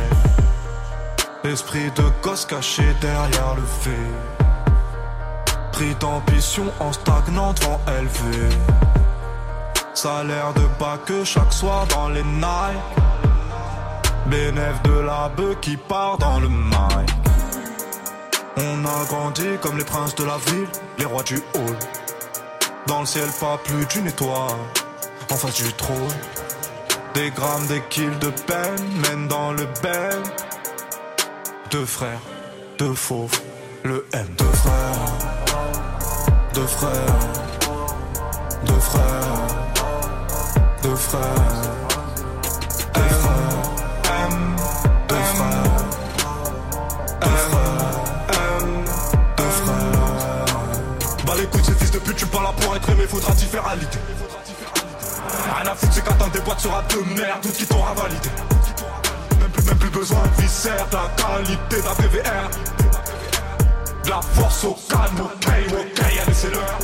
Esprit 1.43 1.89
de 1.95 2.03
gosse 2.21 2.45
caché 2.45 2.83
derrière 3.01 3.55
le 3.55 3.63
fait. 3.63 4.44
Pris 5.75 5.93
d'ambition 5.99 6.71
en 6.79 6.93
stagnant 6.93 7.51
devant 7.51 7.81
élevé. 7.99 8.47
Salaire 9.93 10.53
de 10.53 10.61
bas 10.79 10.97
que 11.05 11.25
chaque 11.25 11.51
soir 11.51 11.85
dans 11.87 12.07
les 12.07 12.23
nights. 12.23 12.79
Bénéf 14.27 14.81
de 14.83 14.99
la 15.01 15.27
bœuf 15.35 15.59
qui 15.59 15.75
part 15.75 16.17
dans 16.17 16.39
le 16.39 16.47
mic. 16.47 17.09
On 18.55 18.85
a 18.85 19.05
grandi 19.09 19.43
comme 19.61 19.77
les 19.77 19.83
princes 19.83 20.15
de 20.15 20.23
la 20.23 20.37
ville, 20.37 20.69
les 20.97 21.03
rois 21.03 21.23
du 21.23 21.35
hall. 21.35 21.77
Dans 22.87 23.01
le 23.01 23.05
ciel, 23.05 23.27
pas 23.41 23.57
plus 23.57 23.85
d'une 23.87 24.07
étoile. 24.07 24.61
En 25.29 25.35
face 25.35 25.55
du 25.55 25.73
trône. 25.73 26.15
Des 27.15 27.31
grammes, 27.31 27.67
des 27.67 27.81
kills 27.89 28.17
de 28.21 28.29
peine 28.29 28.81
mènent 29.01 29.27
dans 29.27 29.51
le 29.51 29.67
ben. 29.83 30.23
Deux 31.69 31.85
frères, 31.85 32.21
deux 32.77 32.93
fauves, 32.93 33.41
le 33.83 34.05
M. 34.13 34.25
Deux 34.37 34.45
frères, 34.45 35.14
deux 36.55 36.67
frères, 36.67 36.89
deux 38.63 38.79
frères, 38.79 39.03
deux 40.81 40.95
frères. 40.95 41.21
Deux 42.93 43.01
frères, 43.01 43.65
deux 45.09 45.15
frères, 47.25 47.83
deux 49.35 49.43
frères. 49.43 50.45
Bah 51.25 51.33
les 51.37 51.45
couilles, 51.47 51.63
ces 51.65 51.73
fils 51.73 51.91
de 51.91 51.99
pute, 51.99 52.15
tu 52.15 52.25
pas 52.27 52.41
là 52.41 52.53
pour 52.61 52.73
être 52.75 52.89
aimé. 52.89 53.05
faudra 53.09 53.33
t'y 53.33 53.45
faire 53.45 53.67
à 53.67 53.75
l'idée. 53.75 53.87
Rien 55.57 55.71
à 55.71 55.75
foutre, 55.75 55.93
c'est 55.93 56.03
qu'attendre 56.05 56.31
des 56.31 56.39
boîtes 56.39 56.61
sera 56.61 56.81
de 56.83 57.19
merde, 57.19 57.41
tout 57.41 57.49
qui 57.49 57.65
t'aura 57.65 57.93
validé. 57.95 58.29
Même 59.41 59.77
plus, 59.77 59.89
besoin 59.89 60.21
de 60.23 60.41
viscère, 60.41 60.87
de 60.87 60.95
la 60.95 61.09
qualité 61.17 61.81
d'un 61.81 61.95
PVR. 61.95 62.49
De 64.05 64.09
la 64.09 64.21
force 64.21 64.63
au 64.63 64.77
calme, 64.87 65.19
ok, 65.19 65.47
ok, 65.71 66.04
c'est 66.35 66.51
l'heure. 66.51 66.79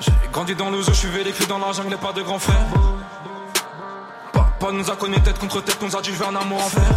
J'ai 0.00 0.12
grandi 0.32 0.54
dans 0.54 0.70
le 0.70 0.82
zoo, 0.82 0.92
je 0.92 0.98
suis 0.98 1.08
vécu 1.08 1.46
dans 1.46 1.58
la 1.58 1.72
jungle 1.72 1.94
et 1.94 1.96
pas 1.96 2.12
de 2.12 2.22
grand 2.22 2.38
frère. 2.38 2.66
Papa 4.32 4.72
nous 4.72 4.90
a 4.90 4.96
connus 4.96 5.20
tête 5.20 5.38
contre 5.38 5.60
tête, 5.62 5.80
nous 5.80 5.96
a 5.96 6.02
dit 6.02 6.10
veux 6.10 6.26
un 6.26 6.34
amour 6.34 6.60
en 6.62 6.68
fer. 6.68 6.92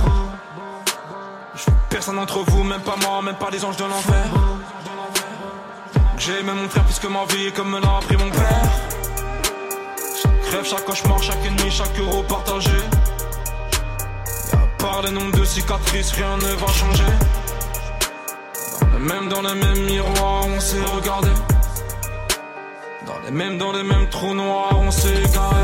Je 1.55 1.65
veux 1.65 1.77
personne 1.89 2.15
d'entre 2.15 2.39
vous, 2.39 2.63
même 2.63 2.81
pas 2.81 2.95
moi, 3.03 3.21
même 3.21 3.35
pas 3.35 3.49
les 3.51 3.63
anges 3.63 3.77
de 3.77 3.85
l'enfer. 3.85 4.25
J'ai 6.17 6.39
aimé 6.39 6.51
mon 6.53 6.67
frère 6.67 6.83
plus 6.83 6.99
que 6.99 7.07
ma 7.07 7.25
vie, 7.25 7.51
comme 7.53 7.69
me 7.69 7.79
l'a 7.79 7.97
appris 7.97 8.17
mon 8.17 8.29
père. 8.29 8.69
Chaque 10.21 10.51
rêve, 10.51 10.65
chaque 10.65 10.85
cauchemar, 10.85 11.21
chaque 11.21 11.43
nuit, 11.43 11.71
chaque 11.71 11.97
euro 11.99 12.23
partagé. 12.23 12.71
Et 14.51 14.55
à 14.55 14.67
part 14.79 15.01
les 15.03 15.11
nombres 15.11 15.37
de 15.37 15.45
cicatrices, 15.45 16.11
rien 16.13 16.35
ne 16.37 16.53
va 16.55 16.67
changer. 16.67 17.13
Même 18.99 19.29
dans 19.29 19.41
les 19.41 19.55
mêmes 19.55 19.85
miroirs, 19.85 20.45
on 20.45 20.59
s'est 20.59 20.83
regardé. 20.83 21.29
Dans 23.07 23.17
les 23.23 23.31
mêmes, 23.31 23.57
dans 23.57 23.71
les 23.71 23.83
mêmes 23.83 24.09
trous 24.09 24.33
noirs, 24.33 24.77
on 24.77 24.91
s'est 24.91 25.15
égaré. 25.15 25.63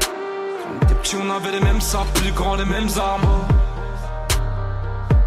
Quand 0.00 0.70
on 0.72 0.84
était 0.84 0.94
petits, 0.96 1.16
on 1.22 1.30
avait 1.30 1.52
les 1.52 1.60
mêmes 1.60 1.80
sables, 1.80 2.10
plus 2.14 2.32
grands, 2.32 2.56
les 2.56 2.64
mêmes 2.64 2.88
armes. 2.98 3.46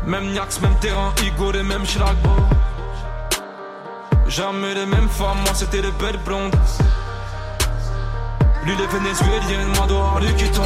Même 0.06 0.32
Niax, 0.34 0.60
même 0.60 0.76
terrain, 0.82 1.14
Igo, 1.24 1.54
les 1.54 1.64
mêmes 1.64 1.86
schlag. 1.86 2.18
Jamais 4.28 4.74
les 4.74 4.86
mêmes 4.86 5.08
femmes, 5.08 5.38
moi 5.46 5.54
c'était 5.54 5.82
les 5.82 5.92
belles 5.92 6.20
blondes. 6.26 6.56
Lui 8.66 8.76
les 8.76 8.88
vénézuéliennes, 8.88 9.74
moi 9.78 9.86
dehors, 9.88 10.20
lui 10.20 10.34
qui 10.36 10.50
tombe. 10.52 10.66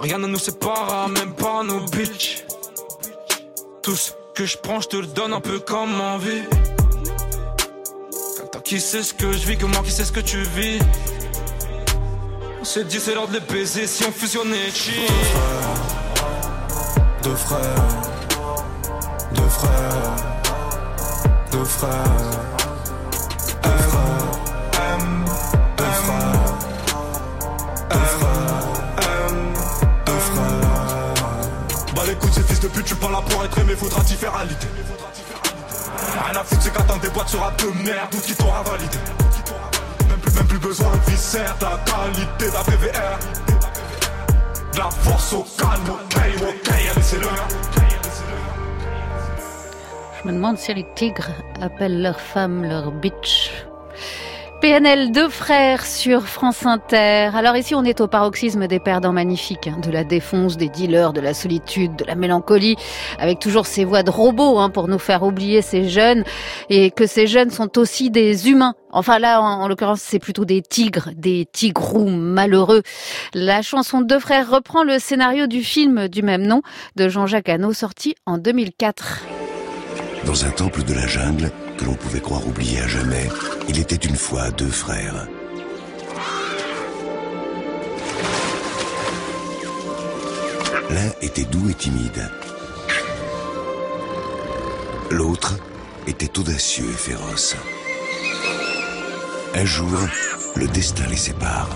Rien 0.00 0.18
ne 0.18 0.26
nous 0.26 0.38
sépare, 0.38 1.08
même 1.08 1.32
pas 1.32 1.62
nos 1.64 1.80
bitches. 1.86 2.44
Tout 3.82 3.96
ce 3.96 4.12
que 4.38 4.46
je 4.46 4.56
prends, 4.56 4.80
je 4.80 4.86
te 4.86 4.96
le 4.96 5.06
donne 5.08 5.32
un 5.32 5.40
peu 5.40 5.58
comme 5.58 6.00
envie. 6.00 6.44
Toi 8.52 8.60
qui 8.62 8.80
sais 8.80 9.02
ce 9.02 9.12
que 9.12 9.32
je 9.32 9.44
vis, 9.44 9.56
que 9.56 9.66
moi 9.66 9.82
qui 9.84 9.90
sais 9.90 10.04
ce 10.04 10.12
que 10.12 10.20
tu 10.20 10.40
vis. 10.42 10.78
On 12.60 12.64
s'est 12.64 12.84
dit 12.84 13.00
c'est 13.00 13.14
l'heure 13.14 13.26
de 13.26 13.32
les 13.32 13.40
baiser 13.40 13.88
si 13.88 14.04
on 14.04 14.12
fusionnait. 14.12 14.70
Deux 17.24 17.34
frères, 17.34 17.84
deux 19.34 19.48
frères, 19.48 20.16
deux 21.50 21.64
frères, 21.64 22.48
deux 22.52 22.57
pute, 32.78 32.86
tu 32.86 32.94
pas 32.94 33.10
là 33.10 33.22
pour 33.28 33.44
être 33.44 33.58
aimé, 33.58 33.74
faudra 33.76 34.02
t'y 34.04 34.14
faire 34.14 34.34
à 34.34 34.44
l'idée. 34.44 34.66
Rien 36.26 36.40
à 36.40 36.44
foutre, 36.44 36.62
c'est 36.62 36.72
qu'attendre 36.72 37.00
des 37.00 37.08
boîtes 37.10 37.28
sera 37.28 37.50
de 37.52 37.84
merde, 37.84 38.10
tout 38.10 38.18
qui 38.18 38.34
t'aura 38.34 38.62
validé. 38.62 38.98
Même 40.08 40.18
plus, 40.18 40.34
même 40.34 40.46
plus 40.46 40.58
besoin 40.58 40.90
de 40.92 41.10
viscère, 41.10 41.56
de 41.58 41.64
la 41.64 41.78
qualité 41.84 42.50
d'un 42.50 42.64
PVR. 42.64 43.18
De 44.72 44.78
la 44.78 44.90
force 44.90 45.32
au 45.32 45.46
calme, 45.58 45.88
ok, 45.88 46.16
ok, 46.40 46.70
allez, 46.70 47.02
c'est 47.02 47.20
l'heure. 47.20 47.48
Je 50.20 50.28
me 50.28 50.32
demande 50.32 50.58
si 50.58 50.74
les 50.74 50.86
tigres 50.94 51.30
appellent 51.60 52.02
leurs 52.02 52.20
femmes 52.20 52.64
leur 52.64 52.90
bitch. 52.90 53.50
PNL, 54.60 55.12
deux 55.12 55.28
frères 55.28 55.86
sur 55.86 56.26
France 56.26 56.66
Inter. 56.66 57.30
Alors 57.32 57.56
ici, 57.56 57.76
on 57.76 57.84
est 57.84 58.00
au 58.00 58.08
paroxysme 58.08 58.66
des 58.66 58.80
perdants 58.80 59.12
magnifiques, 59.12 59.70
de 59.82 59.90
la 59.92 60.02
défonce, 60.02 60.56
des 60.56 60.68
dealers, 60.68 61.12
de 61.12 61.20
la 61.20 61.32
solitude, 61.32 61.94
de 61.94 62.04
la 62.04 62.16
mélancolie, 62.16 62.74
avec 63.20 63.38
toujours 63.38 63.66
ces 63.66 63.84
voix 63.84 64.02
de 64.02 64.10
robots 64.10 64.58
hein, 64.58 64.68
pour 64.68 64.88
nous 64.88 64.98
faire 64.98 65.22
oublier 65.22 65.62
ces 65.62 65.88
jeunes 65.88 66.24
et 66.70 66.90
que 66.90 67.06
ces 67.06 67.28
jeunes 67.28 67.50
sont 67.50 67.78
aussi 67.78 68.10
des 68.10 68.48
humains. 68.48 68.74
Enfin 68.90 69.20
là, 69.20 69.40
en, 69.40 69.62
en 69.62 69.68
l'occurrence, 69.68 70.00
c'est 70.00 70.18
plutôt 70.18 70.44
des 70.44 70.60
tigres, 70.60 71.10
des 71.14 71.46
tigrous 71.52 72.08
malheureux. 72.08 72.82
La 73.34 73.62
chanson 73.62 74.00
Deux 74.00 74.18
frères 74.18 74.50
reprend 74.50 74.82
le 74.82 74.98
scénario 74.98 75.46
du 75.46 75.62
film 75.62 76.08
du 76.08 76.22
même 76.22 76.42
nom 76.42 76.62
de 76.96 77.08
Jean-Jacques 77.08 77.48
Hano, 77.48 77.72
sorti 77.72 78.16
en 78.26 78.38
2004. 78.38 79.20
Dans 80.26 80.44
un 80.44 80.50
temple 80.50 80.82
de 80.82 80.94
la 80.94 81.06
jungle, 81.06 81.52
que 81.78 81.84
l'on 81.84 81.94
pouvait 81.94 82.20
croire 82.20 82.46
oublié 82.46 82.80
à 82.80 82.88
jamais, 82.88 83.28
il 83.68 83.78
était 83.78 83.96
une 83.96 84.16
fois 84.16 84.50
deux 84.50 84.68
frères. 84.70 85.26
L'un 90.90 91.10
était 91.22 91.44
doux 91.44 91.70
et 91.70 91.74
timide. 91.74 92.28
L'autre 95.10 95.54
était 96.06 96.38
audacieux 96.38 96.90
et 96.90 96.96
féroce. 96.96 97.56
Un 99.54 99.64
jour, 99.64 99.98
le 100.56 100.66
destin 100.68 101.06
les 101.08 101.16
sépare. 101.16 101.68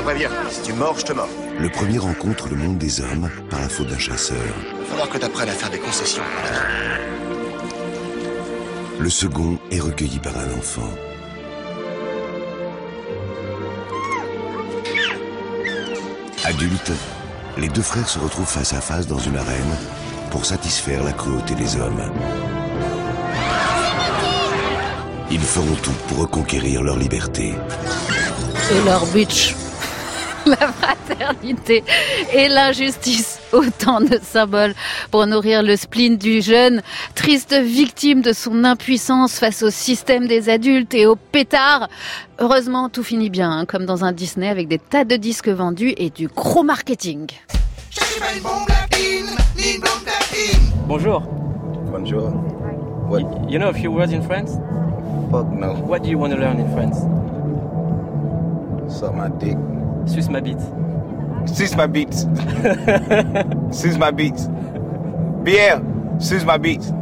Te 0.00 0.04
préviens, 0.04 0.30
si 0.50 0.62
tu 0.62 0.72
mords, 0.72 0.98
je 0.98 1.04
te 1.04 1.12
mords. 1.12 1.28
Le 1.58 1.68
premier 1.68 1.98
rencontre 1.98 2.48
le 2.48 2.56
monde 2.56 2.78
des 2.78 3.00
hommes 3.00 3.30
par 3.50 3.60
la 3.60 3.68
faute 3.68 3.88
d'un 3.88 3.98
chasseur. 3.98 4.36
Il 4.72 4.80
va 4.80 4.84
falloir 4.86 5.08
que 5.08 5.18
t'apprennes 5.18 5.48
à 5.48 5.52
faire 5.52 5.70
des 5.70 5.78
concessions. 5.78 6.22
Le 8.98 9.10
second 9.10 9.58
est 9.70 9.80
recueilli 9.80 10.18
par 10.18 10.32
un 10.38 10.58
enfant. 10.58 10.88
Adultes, 16.44 16.92
les 17.58 17.68
deux 17.68 17.82
frères 17.82 18.08
se 18.08 18.18
retrouvent 18.18 18.46
face 18.46 18.72
à 18.72 18.80
face 18.80 19.06
dans 19.06 19.18
une 19.18 19.36
arène 19.36 19.76
pour 20.30 20.46
satisfaire 20.46 21.04
la 21.04 21.12
cruauté 21.12 21.54
des 21.54 21.76
hommes. 21.76 22.10
Ils 25.30 25.40
feront 25.40 25.76
tout 25.82 25.94
pour 26.08 26.18
reconquérir 26.18 26.82
leur 26.82 26.96
liberté. 26.96 27.54
Et 28.72 28.84
leur 28.84 29.04
bitch. 29.06 29.54
La 30.46 30.56
fraternité 30.56 31.84
et 32.32 32.48
l'injustice, 32.48 33.40
autant 33.52 34.00
de 34.00 34.18
symboles 34.22 34.74
pour 35.10 35.26
nourrir 35.26 35.62
le 35.62 35.76
spleen 35.76 36.16
du 36.16 36.40
jeune, 36.40 36.82
triste 37.14 37.54
victime 37.54 38.22
de 38.22 38.32
son 38.32 38.64
impuissance 38.64 39.38
face 39.38 39.62
au 39.62 39.70
système 39.70 40.26
des 40.26 40.48
adultes 40.48 40.94
et 40.94 41.06
aux 41.06 41.16
pétards. 41.16 41.88
Heureusement, 42.38 42.88
tout 42.88 43.02
finit 43.02 43.28
bien, 43.28 43.50
hein, 43.50 43.66
comme 43.66 43.84
dans 43.84 44.04
un 44.04 44.12
Disney 44.12 44.48
avec 44.48 44.68
des 44.68 44.78
tas 44.78 45.04
de 45.04 45.16
disques 45.16 45.48
vendus 45.48 45.92
et 45.96 46.10
du 46.10 46.28
gros 46.28 46.62
marketing. 46.62 47.26
Bonjour. 50.86 51.20
Bonjour. 51.90 52.30
What? 53.08 53.50
You 53.50 53.58
know 53.58 53.68
a 53.68 53.74
few 53.74 53.90
words 53.90 54.12
in 54.12 54.22
French? 54.22 54.48
Fuck 55.30 55.50
no. 55.52 55.74
What 55.74 56.02
do 56.02 56.08
you 56.08 56.18
want 56.18 56.32
to 56.32 56.38
learn 56.38 56.58
in 56.60 56.72
French? 56.72 56.94
Suck 58.90 59.14
my 59.14 59.28
dick. 59.28 59.56
Suce 60.10 60.28
ma 60.28 60.40
bite. 60.40 60.60
Suce 61.46 61.76
my 61.76 61.86
beats. 61.86 62.26
Suce 63.70 63.96
my 63.98 64.10
beats. 64.10 64.48
Pierre, 65.44 65.80
suce 66.18 66.44
my 66.44 66.58
beats. 66.58 66.92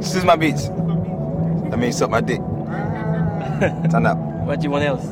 Suce 0.00 0.24
my 0.24 0.36
beats. 0.36 0.68
I 1.72 1.76
mean, 1.76 1.92
suck 1.92 2.10
my 2.10 2.20
dick. 2.20 2.40
Turn 3.90 4.06
up. 4.06 4.18
What 4.46 4.60
do 4.60 4.64
you 4.64 4.70
want 4.70 4.84
else? 4.84 5.04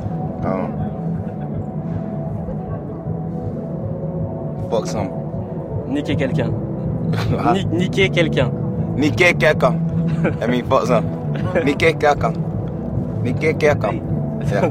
Um, 0.44 0.72
fuck 4.70 4.86
some. 4.86 5.08
Niquer 5.88 6.16
quelqu'un. 6.16 6.50
Ni- 7.54 7.64
niquer 7.64 8.10
quelqu'un. 8.10 8.50
Niquer 8.96 9.34
quelqu'un. 9.34 9.74
I 10.42 10.46
mean, 10.46 10.64
fuck 10.66 10.86
some. 10.86 11.04
Niquer 11.64 11.94
quelqu'un. 11.94 12.32
Niquer 13.22 13.54
quelqu'un. 13.54 14.00
Yeah. 14.50 14.70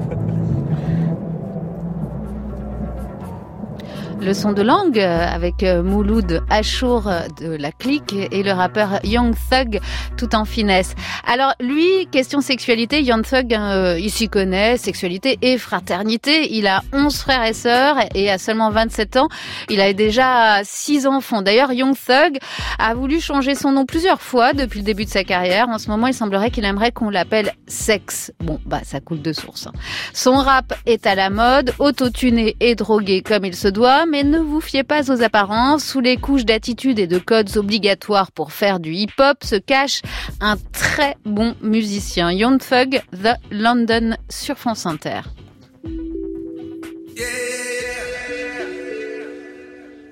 Le 4.25 4.33
son 4.33 4.53
de 4.53 4.63
langue 4.63 4.97
euh, 4.97 5.27
avec 5.27 5.61
euh, 5.61 5.83
Mouloud 5.83 6.41
Achour 6.49 7.07
euh, 7.07 7.19
de 7.39 7.55
la 7.55 7.71
clique 7.71 8.15
et 8.31 8.41
le 8.41 8.53
rappeur 8.53 8.99
Young 9.03 9.35
Thug 9.51 9.79
tout 10.17 10.33
en 10.33 10.45
finesse. 10.45 10.95
Alors 11.27 11.53
lui, 11.59 12.07
question 12.11 12.41
sexualité, 12.41 13.03
Young 13.03 13.23
Thug, 13.23 13.53
euh, 13.53 13.99
il 13.99 14.09
s'y 14.09 14.27
connaît, 14.27 14.77
sexualité 14.77 15.37
et 15.43 15.59
fraternité. 15.59 16.55
Il 16.55 16.65
a 16.65 16.81
11 16.91 17.15
frères 17.15 17.43
et 17.45 17.53
sœurs 17.53 17.97
et 18.15 18.31
à 18.31 18.39
seulement 18.39 18.71
27 18.71 19.17
ans, 19.17 19.27
il 19.69 19.79
a 19.79 19.93
déjà 19.93 20.61
6 20.63 21.05
enfants. 21.05 21.43
D'ailleurs, 21.43 21.71
Young 21.71 21.95
Thug 21.95 22.39
a 22.79 22.95
voulu 22.95 23.21
changer 23.21 23.53
son 23.53 23.73
nom 23.73 23.85
plusieurs 23.85 24.21
fois 24.21 24.53
depuis 24.53 24.79
le 24.79 24.85
début 24.85 25.05
de 25.05 25.11
sa 25.11 25.23
carrière. 25.23 25.69
En 25.69 25.77
ce 25.77 25.87
moment, 25.87 26.07
il 26.07 26.15
semblerait 26.15 26.49
qu'il 26.49 26.65
aimerait 26.65 26.91
qu'on 26.91 27.11
l'appelle 27.11 27.53
Sex. 27.67 28.31
Bon, 28.39 28.59
bah 28.65 28.79
ça 28.83 28.99
coule 29.01 29.21
de 29.21 29.33
source. 29.33 29.67
hein. 29.67 29.73
Son 30.13 30.33
rap 30.37 30.73
est 30.87 31.05
à 31.05 31.13
la 31.13 31.29
mode, 31.29 31.73
autotuné 31.77 32.55
et 32.59 32.73
drogué 32.73 33.21
comme 33.21 33.45
il 33.45 33.55
se 33.55 33.67
doit, 33.67 34.07
ne 34.23 34.39
vous 34.39 34.61
fiez 34.61 34.83
pas 34.83 35.11
aux 35.11 35.21
apparences. 35.21 35.83
Sous 35.83 35.99
les 35.99 36.17
couches 36.17 36.45
d'attitude 36.45 36.99
et 36.99 37.07
de 37.07 37.17
codes 37.19 37.57
obligatoires 37.57 38.31
pour 38.31 38.51
faire 38.51 38.79
du 38.79 38.93
hip-hop 38.93 39.43
se 39.43 39.55
cache 39.55 40.01
un 40.41 40.55
très 40.71 41.17
bon 41.25 41.55
musicien. 41.61 42.31
Young 42.31 42.59
Thug, 42.59 43.01
The 43.11 43.35
London 43.51 44.15
sur 44.29 44.57
France 44.57 44.85
Inter. 44.85 45.21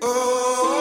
Me, 0.02 0.73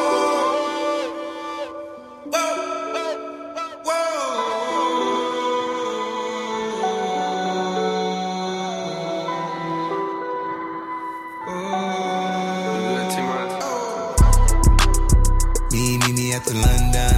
the 16.52 16.60
London. 16.60 17.16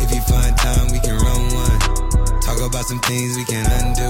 If 0.00 0.10
you 0.14 0.20
find 0.22 0.56
time, 0.56 0.88
we 0.92 0.98
can 1.00 1.16
run 1.16 1.42
one. 1.54 2.40
Talk 2.40 2.60
about 2.60 2.84
some 2.84 3.00
things 3.00 3.36
we 3.36 3.44
can 3.44 3.64
undo. 3.80 4.08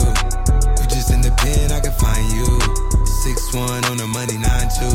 You 0.81 0.87
just 0.89 1.11
in 1.11 1.21
the 1.21 1.33
pen, 1.39 1.73
I 1.73 1.81
can 1.81 1.93
find 1.93 2.27
you. 2.33 2.47
Six 3.07 3.55
one 3.55 3.85
on 3.87 3.97
the 3.97 4.07
money, 4.07 4.39
nine 4.39 4.69
two. 4.79 4.95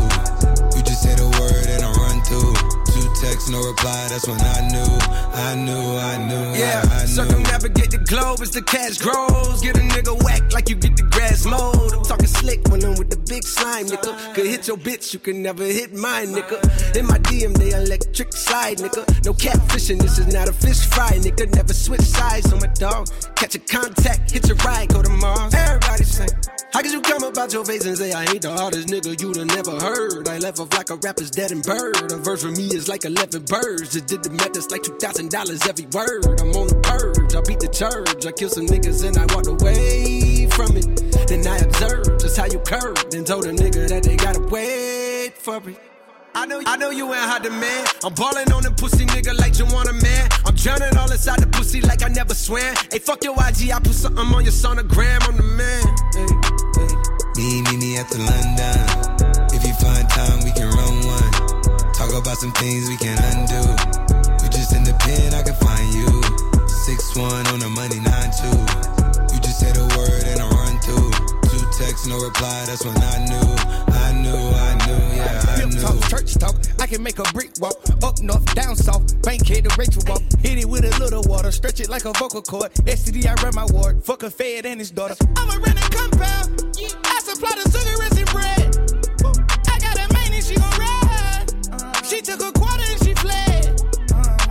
You 0.76 0.84
just 0.84 1.02
say 1.04 1.16
the 1.16 1.28
word 1.40 1.68
and 1.68 1.84
I 1.84 1.92
run 1.92 2.22
through. 2.24 2.79
Two 3.00 3.08
texts, 3.22 3.50
no 3.50 3.60
reply. 3.66 4.08
That's 4.10 4.28
when 4.28 4.40
I 4.42 4.68
knew, 4.68 4.92
I 5.34 5.56
knew, 5.56 5.98
I 5.98 6.18
knew, 6.28 6.60
Yeah, 6.60 6.84
I, 6.92 6.96
I 6.96 7.02
knew. 7.02 7.08
circumnavigate 7.08 7.92
the 7.92 8.00
globe 8.00 8.42
as 8.42 8.52
the 8.52 8.62
cash 8.62 8.98
grows. 8.98 9.62
Get 9.62 9.78
a 9.78 9.80
nigga 9.80 10.22
whack 10.24 10.52
like 10.52 10.70
you 10.70 10.76
get 10.76 10.98
the 10.98 11.04
grass 11.04 11.46
mowed. 11.46 11.94
I'm 11.94 12.04
talking 12.04 12.28
slick 12.28 12.68
when 12.68 12.84
I'm 12.84 12.98
with 12.98 13.10
the 13.10 13.18
big 13.30 13.44
slime, 13.44 13.86
nigga. 13.88 14.34
Could 14.36 14.48
hit 14.48 14.68
your 14.68 14.78
bitch, 14.78 15.14
you 15.14 15.20
can 15.20 15.42
never 15.42 15.64
hit 15.64 15.94
mine, 15.94 16.28
nigga. 16.28 16.60
In 16.98 17.06
my 17.08 17.20
DM, 17.20 17.56
they 17.58 17.72
electric 17.72 18.34
slide, 18.34 18.78
nigga. 18.80 19.04
No 19.26 19.34
catfishing, 19.34 20.02
this 20.02 20.20
is 20.20 20.28
not 20.34 20.50
a 20.50 20.54
fish 20.54 20.86
fry, 20.88 21.12
nigga. 21.12 21.54
Never 21.56 21.74
switch 21.74 22.02
sides 22.02 22.52
on 22.52 22.60
my 22.60 22.68
dog. 22.68 23.08
Catch 23.36 23.56
a 23.56 23.60
contact, 23.60 24.32
hit 24.32 24.48
your 24.48 24.58
ride, 24.58 24.90
go 24.90 25.02
to 25.02 25.10
Mars. 25.10 25.54
Everybody 25.54 26.04
sing. 26.04 26.30
How 26.74 26.82
could 26.82 26.92
you 26.92 27.02
come 27.02 27.24
about 27.24 27.52
your 27.52 27.66
face 27.66 27.86
and 27.86 27.98
say 27.98 28.12
I 28.12 28.26
ain't 28.26 28.44
the 28.44 28.52
hardest 28.52 28.90
nigga 28.90 29.20
you'd 29.20 29.38
have 29.38 29.48
never 29.48 29.80
heard? 29.80 30.28
I 30.28 30.38
left 30.38 30.60
off 30.60 30.72
like 30.74 30.92
a 30.92 30.96
rapper's 30.98 31.32
dead 31.32 31.52
and 31.52 31.64
bird. 31.64 32.12
A 32.12 32.18
verse 32.18 32.44
for 32.44 32.52
me 32.52 32.68
is 32.68 32.88
like 32.90 33.06
11 33.06 33.44
birds. 33.46 33.94
Just 33.94 34.08
did 34.08 34.24
the 34.24 34.32
math, 34.32 34.54
that's 34.54 34.72
like 34.72 34.82
$2,000 34.82 35.30
every 35.70 35.86
word. 35.94 36.42
I'm 36.42 36.50
on 36.58 36.68
the 36.68 36.80
purge, 36.82 37.36
I 37.38 37.42
beat 37.46 37.62
the 37.62 37.70
church. 37.70 38.26
I 38.26 38.32
kill 38.32 38.50
some 38.50 38.66
niggas 38.66 39.06
and 39.06 39.16
I 39.16 39.30
walked 39.34 39.48
away 39.48 40.50
from 40.50 40.76
it. 40.76 40.90
Then 41.30 41.46
I 41.46 41.58
observed 41.60 42.20
just 42.20 42.36
how 42.36 42.46
you 42.50 42.60
curved 42.66 43.14
and 43.14 43.26
told 43.26 43.46
a 43.46 43.54
nigga 43.54 43.88
that 43.88 44.04
they 44.04 44.18
gotta 44.18 44.42
wait 44.50 45.38
for 45.38 45.62
it. 45.70 45.78
I 46.34 46.46
know, 46.46 46.62
I 46.66 46.78
know 46.78 46.90
you 46.90 47.06
ain't 47.14 47.30
hot 47.30 47.44
demand. 47.44 47.88
I'm 48.04 48.14
balling 48.14 48.52
on 48.52 48.64
them 48.64 48.76
pussy 48.76 49.06
nigga 49.06 49.38
like 49.38 49.58
you 49.60 49.66
want 49.66 49.90
a 49.90 49.94
man. 49.94 50.30
I'm 50.46 50.56
drowning 50.56 50.98
all 50.98 51.12
inside 51.12 51.40
the 51.40 51.48
pussy 51.48 51.82
like 51.82 52.04
I 52.04 52.10
never 52.10 52.34
swam. 52.34 52.76
Hey, 52.92 53.00
fuck 53.00 53.24
your 53.24 53.34
IG, 53.34 53.70
I 53.72 53.80
put 53.80 53.94
something 53.94 54.26
on 54.26 54.44
your 54.44 54.54
sonogram. 54.54 55.22
I'm 55.30 55.38
the 55.38 55.44
man. 55.44 55.86
Hey, 56.18 56.30
hey. 56.82 57.20
Me, 57.38 57.62
meet 57.70 57.80
me 57.80 57.98
at 57.98 58.10
the 58.10 58.18
London. 58.18 58.79
About 62.30 62.38
some 62.38 62.52
things 62.62 62.88
we 62.88 62.96
can't 62.96 63.20
undo. 63.34 63.58
You 63.58 64.50
just 64.54 64.70
in 64.78 64.84
the 64.86 64.94
pen, 65.02 65.34
I 65.34 65.42
can 65.42 65.58
find 65.58 65.90
you. 65.98 66.06
Six 66.86 67.18
one 67.18 67.42
on 67.50 67.58
the 67.58 67.70
money, 67.74 67.98
nine 68.06 68.30
two. 68.38 68.54
You 69.34 69.42
just 69.42 69.58
say 69.58 69.74
the 69.74 69.82
word 69.98 70.22
and 70.30 70.38
I 70.38 70.46
run 70.46 70.78
through. 70.86 71.10
Two 71.50 71.66
texts, 71.74 72.06
no 72.06 72.22
reply. 72.22 72.70
That's 72.70 72.86
when 72.86 72.94
I 73.02 73.18
knew, 73.26 73.50
I 73.98 74.14
knew, 74.22 74.42
I 74.46 74.72
knew, 74.86 75.02
yeah, 75.18 75.42
I 75.42 75.58
Pimp 75.58 75.74
knew. 75.74 75.82
talk, 75.82 75.98
church 76.06 76.38
talk. 76.38 76.54
I 76.78 76.86
can 76.86 77.02
make 77.02 77.18
a 77.18 77.26
brick 77.34 77.50
walk. 77.58 77.82
Up 78.06 78.22
north, 78.22 78.46
down 78.54 78.76
south. 78.76 79.10
Bankhead 79.24 79.66
to 79.66 79.74
Rachel 79.74 80.04
walk. 80.06 80.22
Hit 80.38 80.60
it 80.62 80.70
with 80.70 80.86
a 80.86 80.94
little 81.02 81.26
water. 81.26 81.50
Stretch 81.50 81.80
it 81.80 81.90
like 81.90 82.06
a 82.06 82.14
vocal 82.14 82.44
cord. 82.44 82.70
STD, 82.86 83.26
I 83.26 83.34
run 83.42 83.56
my 83.56 83.66
ward. 83.74 84.06
Fuck 84.06 84.22
a 84.22 84.30
fed 84.30 84.68
and 84.68 84.80
his 84.80 84.92
daughter. 84.92 85.18
I'm 85.36 85.50
a 85.50 85.58
renting 85.58 85.90
compound. 85.90 86.62
I 86.78 87.18
supply 87.26 87.58
the 87.58 87.66
cigarettes 87.74 88.22
and 88.22 88.30
bread. 88.30 88.70
I 89.66 89.82
got 89.82 89.98
a 89.98 90.06
main 90.14 90.30
and 90.38 90.46
she 90.46 90.54
gon' 90.54 90.70
ride. 90.78 90.99
Took 92.22 92.42
a 92.42 92.52
quarter 92.52 92.84
and 92.84 93.04
she 93.04 93.16
fled. 93.16 93.66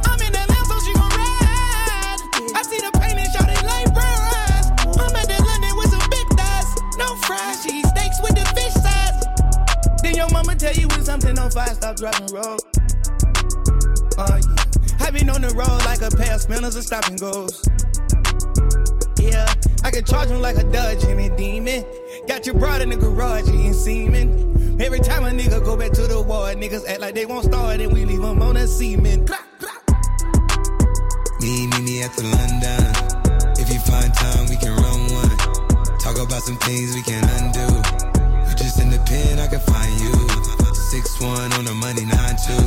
I'm 0.09 0.21
in 0.23 0.33
the 0.33 0.45
lamb, 0.49 0.65
so 0.67 0.81
she 0.83 0.93
gon' 0.95 1.13
ride. 1.15 2.19
I 2.57 2.63
see 2.65 2.81
the 2.81 2.91
pain 2.99 3.19
and 3.19 3.31
shot 3.31 3.47
it 3.47 3.63
like 3.63 3.93
bronze. 3.95 4.99
I'm 4.99 5.15
at 5.15 5.29
the 5.29 5.39
London 5.45 5.77
with 5.77 5.91
some 5.91 6.03
big 6.11 6.27
thighs. 6.35 6.75
No 6.97 7.15
fries, 7.23 7.63
she 7.63 7.79
eat 7.79 7.87
steaks 7.87 8.21
with 8.21 8.35
the 8.35 8.45
fish 8.57 8.73
sides. 8.73 10.03
Then 10.03 10.17
your 10.17 10.29
mama 10.31 10.57
tell 10.57 10.73
you 10.75 10.89
when 10.89 11.05
something 11.05 11.39
on 11.39 11.53
fire, 11.53 11.73
stop 11.75 11.97
driving 11.97 12.35
road. 12.35 12.59
Uh, 14.17 14.41
yeah. 14.41 15.07
I 15.07 15.11
been 15.13 15.31
on 15.31 15.43
the 15.43 15.53
road 15.55 15.85
like 15.85 16.01
a 16.01 16.11
pair 16.11 16.35
of 16.35 16.41
spinners 16.41 16.75
and 16.75 16.85
stopping 16.85 17.17
goes. 17.17 17.63
Yeah, 19.21 19.47
I 19.85 19.93
can 19.93 20.05
charge 20.05 20.31
him 20.31 20.41
like 20.41 20.57
a 20.57 20.65
Dodge 20.65 21.05
and 21.05 21.37
demon. 21.37 21.85
Got 22.27 22.47
your 22.47 22.57
broad 22.57 22.81
in 22.81 22.89
the 22.89 22.97
garage, 22.97 23.47
eating 23.49 23.75
semen. 23.75 24.58
Every 24.81 25.01
time 25.01 25.25
a 25.25 25.31
nigga 25.31 25.65
go 25.65 25.77
back 25.77 25.91
to 25.93 26.07
the 26.07 26.23
ward, 26.23 26.57
niggas 26.57 26.87
act 26.87 27.01
like 27.01 27.15
they 27.15 27.27
won't 27.27 27.45
start 27.45 27.81
and 27.81 27.93
we 27.93 28.05
leave 28.05 28.23
them 28.23 28.41
on 28.41 28.57
a 28.57 28.67
semen. 28.67 29.27
Me, 31.41 31.67
meet 31.67 31.83
me 31.83 32.03
at 32.03 32.15
the 32.15 32.23
London. 32.23 32.87
If 33.59 33.67
you 33.75 33.81
find 33.83 34.15
time, 34.15 34.47
we 34.47 34.55
can 34.55 34.71
run 34.79 35.01
one. 35.19 35.99
Talk 35.99 36.23
about 36.23 36.43
some 36.43 36.57
things 36.63 36.95
we 36.95 37.03
can 37.03 37.27
undo. 37.43 37.67
You 38.47 38.55
just 38.55 38.79
in 38.81 38.91
the 38.91 39.03
pen, 39.03 39.41
I 39.41 39.49
can 39.49 39.59
find 39.67 39.95
you. 39.99 40.15
Six 40.95 41.21
one 41.21 41.53
on 41.59 41.65
the 41.65 41.75
money, 41.75 42.07
nine 42.07 42.39
two. 42.39 42.63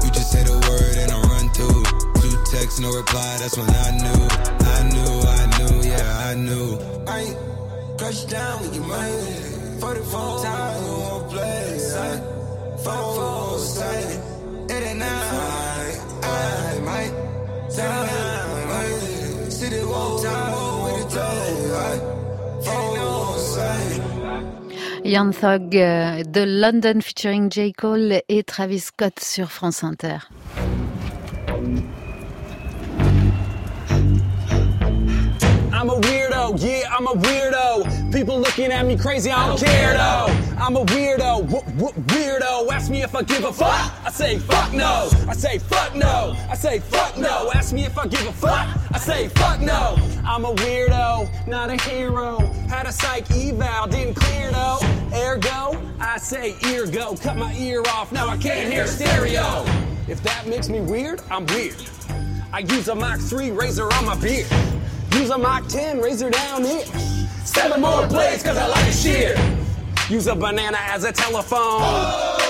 You 0.00 0.10
just 0.16 0.32
say 0.32 0.44
the 0.44 0.56
word 0.64 0.96
and 0.96 1.12
I 1.12 1.20
run 1.28 1.52
through. 1.52 1.84
Two 2.24 2.56
texts, 2.56 2.80
no 2.80 2.88
reply. 2.88 3.36
That's 3.38 3.58
when 3.58 3.68
I 3.68 3.92
knew, 4.00 4.20
I 4.64 4.80
knew, 4.96 5.12
I 5.28 5.44
knew, 5.60 5.88
yeah, 5.92 6.24
I 6.24 6.34
knew. 6.40 6.80
I 7.04 7.36
crush 7.98 8.24
down 8.24 8.62
with 8.62 8.74
your 8.74 8.88
money. 9.84 10.00
44 10.00 10.42
times 10.42 10.86
in 10.86 10.92
one 11.00 11.28
place. 11.30 11.94
I 11.94 12.20
Phone 12.84 13.14
for 13.16 13.58
sight. 13.58 14.20
It 14.68 14.82
ain't 14.88 14.98
now. 14.98 15.30
I 16.22 16.80
might. 16.88 17.12
Down 17.76 18.08
I 18.08 19.50
City 19.50 19.84
walk 19.84 20.22
time 20.22 20.84
with 20.84 21.10
the. 21.14 21.30
Phone 22.64 23.38
sight. 23.38 25.04
Young 25.04 25.32
Thug 25.32 25.76
euh, 25.76 26.22
de 26.22 26.44
London 26.44 27.00
featuring 27.02 27.50
J. 27.50 27.72
Cole 27.72 28.22
et 28.28 28.42
Travis 28.42 28.80
Scott 28.80 29.20
sur 29.20 29.50
France 29.50 29.84
Inter. 29.84 30.18
I'm 35.72 35.90
a 35.90 36.00
weirdo, 36.54 36.82
yeah, 36.82 36.94
I'm 36.94 37.06
a 37.06 37.14
weirdo. 37.14 38.12
People 38.12 38.38
looking 38.38 38.72
at 38.72 38.86
me 38.86 38.96
crazy, 38.96 39.30
I 39.30 39.48
don't 39.48 39.58
care 39.58 39.94
though. 39.94 40.26
I'm 40.58 40.76
a 40.76 40.84
weirdo, 40.84 41.46
weirdo. 41.46 42.70
Ask 42.70 42.90
me 42.90 43.02
if 43.02 43.14
I 43.14 43.22
give 43.22 43.44
a 43.44 43.52
fuck. 43.52 43.92
I 44.04 44.10
say 44.10 44.38
fuck 44.38 44.72
no. 44.72 45.08
I 45.28 45.34
say 45.34 45.58
fuck 45.58 45.94
no. 45.94 46.36
I 46.50 46.54
say 46.54 46.78
fuck 46.78 47.16
no. 47.16 47.50
Ask 47.54 47.72
me 47.72 47.84
if 47.84 47.98
I 47.98 48.06
give 48.06 48.26
a 48.26 48.32
fuck. 48.32 48.68
I 48.92 48.98
say 48.98 49.28
fuck 49.28 49.60
no. 49.60 49.96
I'm 50.24 50.44
a 50.44 50.54
weirdo, 50.54 51.46
not 51.46 51.70
a 51.70 51.76
hero. 51.88 52.38
Had 52.68 52.86
a 52.86 52.92
psych 52.92 53.30
eval, 53.30 53.88
didn't 53.88 54.14
clear 54.14 54.50
though. 54.52 54.78
Ergo, 55.14 55.80
I 56.00 56.18
say 56.18 56.56
ear 56.68 56.86
go. 56.86 57.16
Cut 57.16 57.36
my 57.36 57.54
ear 57.54 57.82
off, 57.88 58.12
now 58.12 58.28
I 58.28 58.36
can't 58.36 58.72
hear 58.72 58.86
stereo. 58.86 59.64
If 60.06 60.22
that 60.22 60.46
makes 60.46 60.68
me 60.68 60.80
weird, 60.80 61.22
I'm 61.30 61.46
weird. 61.46 61.76
I 62.52 62.60
use 62.60 62.88
a 62.88 62.94
Mach 62.94 63.18
3 63.18 63.50
razor 63.50 63.92
on 63.94 64.04
my 64.04 64.14
beard. 64.16 64.46
Use 65.14 65.30
a 65.30 65.38
Mach 65.38 65.66
10 65.68 66.00
razor 66.00 66.28
down 66.28 66.64
here. 66.64 66.84
Seven 67.44 67.80
more 67.80 68.04
blades 68.08 68.42
cause 68.42 68.56
I 68.56 68.66
like 68.66 68.92
sheer. 68.92 69.36
Use 70.10 70.26
a 70.26 70.34
banana 70.34 70.78
as 70.80 71.04
a 71.04 71.12
telephone. 71.12 71.80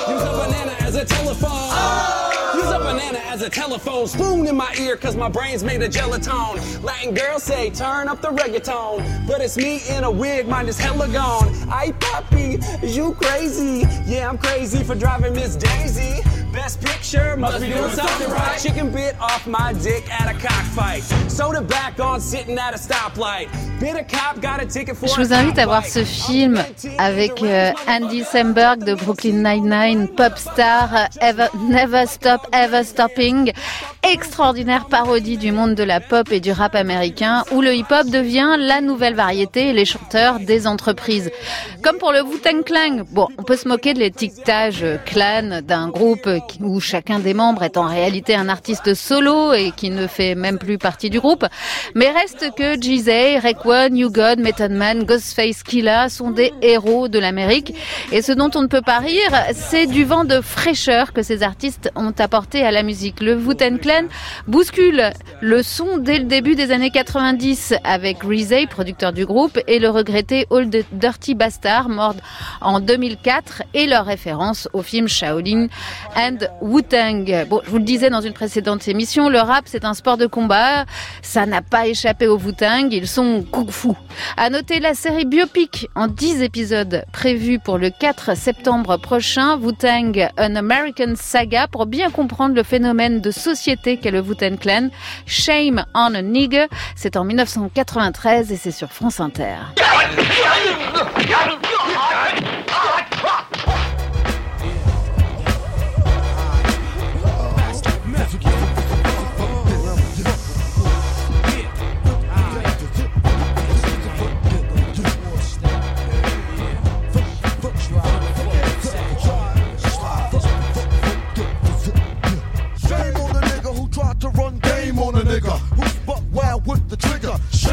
Use 0.09 0.23
a 0.23 0.33
banana 0.33 0.75
as 0.81 0.97
a 0.97 1.05
telephone. 1.05 2.25
Use 2.55 2.71
a 2.71 2.79
banana 2.79 3.19
as 3.19 3.43
a 3.43 3.51
telephone, 3.51 4.07
spoon 4.07 4.47
in 4.47 4.57
my 4.57 4.75
ear 4.81 4.97
cause 4.97 5.15
my 5.15 5.29
brain's 5.29 5.63
made 5.63 5.83
of 5.83 5.93
gelatone. 5.93 6.83
Latin 6.83 7.13
girls 7.13 7.43
say 7.43 7.69
turn 7.69 8.09
up 8.09 8.23
the 8.23 8.29
reggaeton, 8.29 9.27
but 9.27 9.43
it's 9.43 9.59
me 9.59 9.83
in 9.91 10.05
a 10.05 10.11
wig, 10.11 10.49
mine 10.49 10.67
is 10.67 10.79
hella 10.79 11.09
gone. 11.09 11.53
I 11.69 11.93
puppy, 12.01 12.59
you 12.83 13.13
crazy? 13.15 13.87
Yeah, 14.07 14.29
I'm 14.29 14.39
crazy 14.39 14.83
for 14.83 14.95
driving 14.95 15.35
Miss 15.35 15.57
Daisy. 15.57 16.23
Best 16.55 16.81
picture, 16.81 17.37
must 17.37 17.61
be 17.61 17.67
doing 17.67 17.91
something 17.91 18.31
right. 18.31 18.59
Chicken 18.61 18.91
bit 18.93 19.17
off 19.21 19.45
my 19.47 19.73
dick 19.83 20.05
at 20.21 20.29
a 20.31 20.35
cockfight. 20.39 21.03
Soda 21.29 21.61
back 21.61 21.99
on 21.99 22.21
sitting 22.21 22.57
at 22.59 22.75
a 22.75 22.79
stoplight. 22.79 23.49
Je 23.81 25.17
vous 25.21 25.33
invite 25.35 25.59
à 25.59 25.67
voir 25.67 25.85
ce 25.85 26.05
film 26.05 26.63
avec 26.97 27.43
euh, 27.43 27.73
Andy 27.89 28.23
Samberg 28.25 28.83
de 28.85 28.95
Brooklyn 28.95 29.43
Nine-Nine, 29.43 30.09
pop 30.09 30.39
star, 30.39 30.95
euh, 30.95 31.05
Ever- 31.21 31.49
Never 31.69 32.07
Stop, 32.07 32.47
Ever 32.53 32.85
Stopping. 32.85 33.53
Extraordinaire 34.03 34.87
parodie 34.87 35.37
du 35.39 35.51
monde 35.51 35.75
de 35.75 35.83
la 35.83 36.01
pop 36.01 36.31
et 36.31 36.41
du 36.41 36.53
rap 36.53 36.75
américain 36.75 37.43
où 37.53 37.61
le 37.63 37.75
hip-hop 37.75 38.07
devient 38.09 38.55
la 38.59 38.81
nouvelle 38.81 39.15
variété 39.15 39.69
et 39.71 39.73
les 39.73 39.85
chanteurs 39.87 40.39
des 40.41 40.67
entreprises. 40.67 41.31
Comme 41.83 41.99
pour 41.99 42.13
le 42.13 42.23
Wu-Tang 42.23 42.63
Clan, 42.65 43.05
bon, 43.11 43.29
on 43.39 43.43
peut 43.43 43.57
se 43.57 43.67
moquer 43.69 43.93
de 43.93 43.99
l'étiquetage 43.99 44.83
euh, 44.83 44.97
clan 45.05 45.61
d'un 45.63 45.89
groupe 45.89 46.29
qui- 46.49 46.63
où 46.63 46.81
chacun 46.81 47.19
des 47.19 47.35
membres 47.35 47.63
est 47.63 47.77
en 47.77 47.87
réalité 47.87 48.35
un 48.35 48.49
artiste 48.49 48.95
solo 48.95 49.53
et 49.53 49.73
qui 49.77 49.91
ne 49.91 50.07
fait 50.07 50.35
même 50.35 50.59
plus 50.59 50.79
partie 50.79 51.11
du 51.11 51.21
groupe. 51.21 51.45
Mais 51.95 52.11
reste 52.11 52.51
que 52.57 52.81
Jeezy, 52.81 53.39
Raekwon, 53.39 53.91
New 53.91 54.11
God, 54.11 54.39
Method 54.39 54.71
Man, 54.73 55.05
Ghostface 55.05 55.63
Killah 55.63 56.09
sont 56.09 56.31
des 56.31 56.53
héros 56.63 57.09
de 57.09 57.19
l'Amérique. 57.19 57.75
Et 58.13 58.23
ce 58.23 58.33
dont 58.33 58.51
on 58.55 58.63
ne 58.63 58.67
peut 58.69 58.83
pas 58.83 58.99
rire, 58.99 59.31
c'est 59.53 59.87
du 59.87 60.05
vent 60.05 60.25
de 60.25 60.41
fraîcheur 60.41 61.13
que 61.13 61.23
ces 61.23 61.43
artistes 61.43 61.91
ont 61.97 62.13
apporté 62.19 62.63
à 62.65 62.71
la 62.71 62.83
musique. 62.83 63.21
Le 63.21 63.35
Wu-Tang 63.37 63.79
Clan 63.81 64.05
bouscule 64.47 65.13
le 65.41 65.63
son 65.63 65.99
dès 65.99 66.19
le 66.19 66.25
début 66.25 66.55
des 66.55 66.71
années 66.71 66.91
90 66.91 67.75
avec 67.85 68.23
Reezay, 68.23 68.67
producteur 68.67 69.13
du 69.13 69.27
groupe, 69.27 69.59
et 69.67 69.79
le 69.79 69.91
regretté 69.91 70.47
Old 70.51 70.85
Dirty 70.93 71.35
Bastard, 71.35 71.89
mort 71.89 72.15
en 72.61 72.81
2004, 72.81 73.63
et 73.75 73.87
leur 73.87 74.07
référence 74.07 74.69
au 74.73 74.83
film 74.83 75.09
Shaolin 75.09 75.69
and 76.17 76.34
Wu-Tang. 76.61 77.47
Bon, 77.49 77.61
je 77.65 77.71
vous 77.71 77.79
le 77.79 77.85
disais 77.85 78.11
dans 78.11 78.21
une 78.21 78.33
précédente 78.33 78.87
émission, 78.89 79.29
le 79.29 79.39
rap 79.39 79.65
c'est 79.67 79.85
un 79.85 79.95
sport 79.95 80.17
de 80.17 80.27
combat, 80.27 80.85
ça 81.23 81.47
n'a 81.47 81.63
pas 81.63 81.87
échappé 81.87 82.27
au 82.27 82.39
Wu-Tang, 82.39 82.89
ils 82.93 83.09
sont 83.09 83.45
kung-fu. 83.51 83.91
À 84.37 84.51
noter 84.51 84.81
la 84.81 84.95
série 84.95 85.25
biopic 85.25 85.89
en 85.95 86.09
10 86.09 86.43
épisodes 86.43 87.05
prévue 87.13 87.59
pour 87.59 87.79
le 87.79 87.91
4 87.91 88.37
septembre 88.37 88.97
prochain, 88.97 89.57
Wu-Tang 89.59 90.29
An 90.39 90.57
American 90.57 91.15
Saga, 91.17 91.67
pour 91.69 91.87
bien 91.87 92.11
comprendre 92.11 92.55
le 92.55 92.63
phénomène 92.63 93.21
de 93.21 93.31
société 93.31 93.99
qu'est 93.99 94.11
le 94.11 94.21
Wu-Tang 94.21 94.59
Clan. 94.59 94.89
Shame 95.27 95.85
on 95.95 96.15
a 96.15 96.23
Nigger, 96.23 96.67
c'est 96.97 97.17
en 97.17 97.25
1993 97.25 98.53
et 98.53 98.57
c'est 98.57 98.71
sur 98.71 98.93
France 98.93 99.21
Inter. 99.21 99.57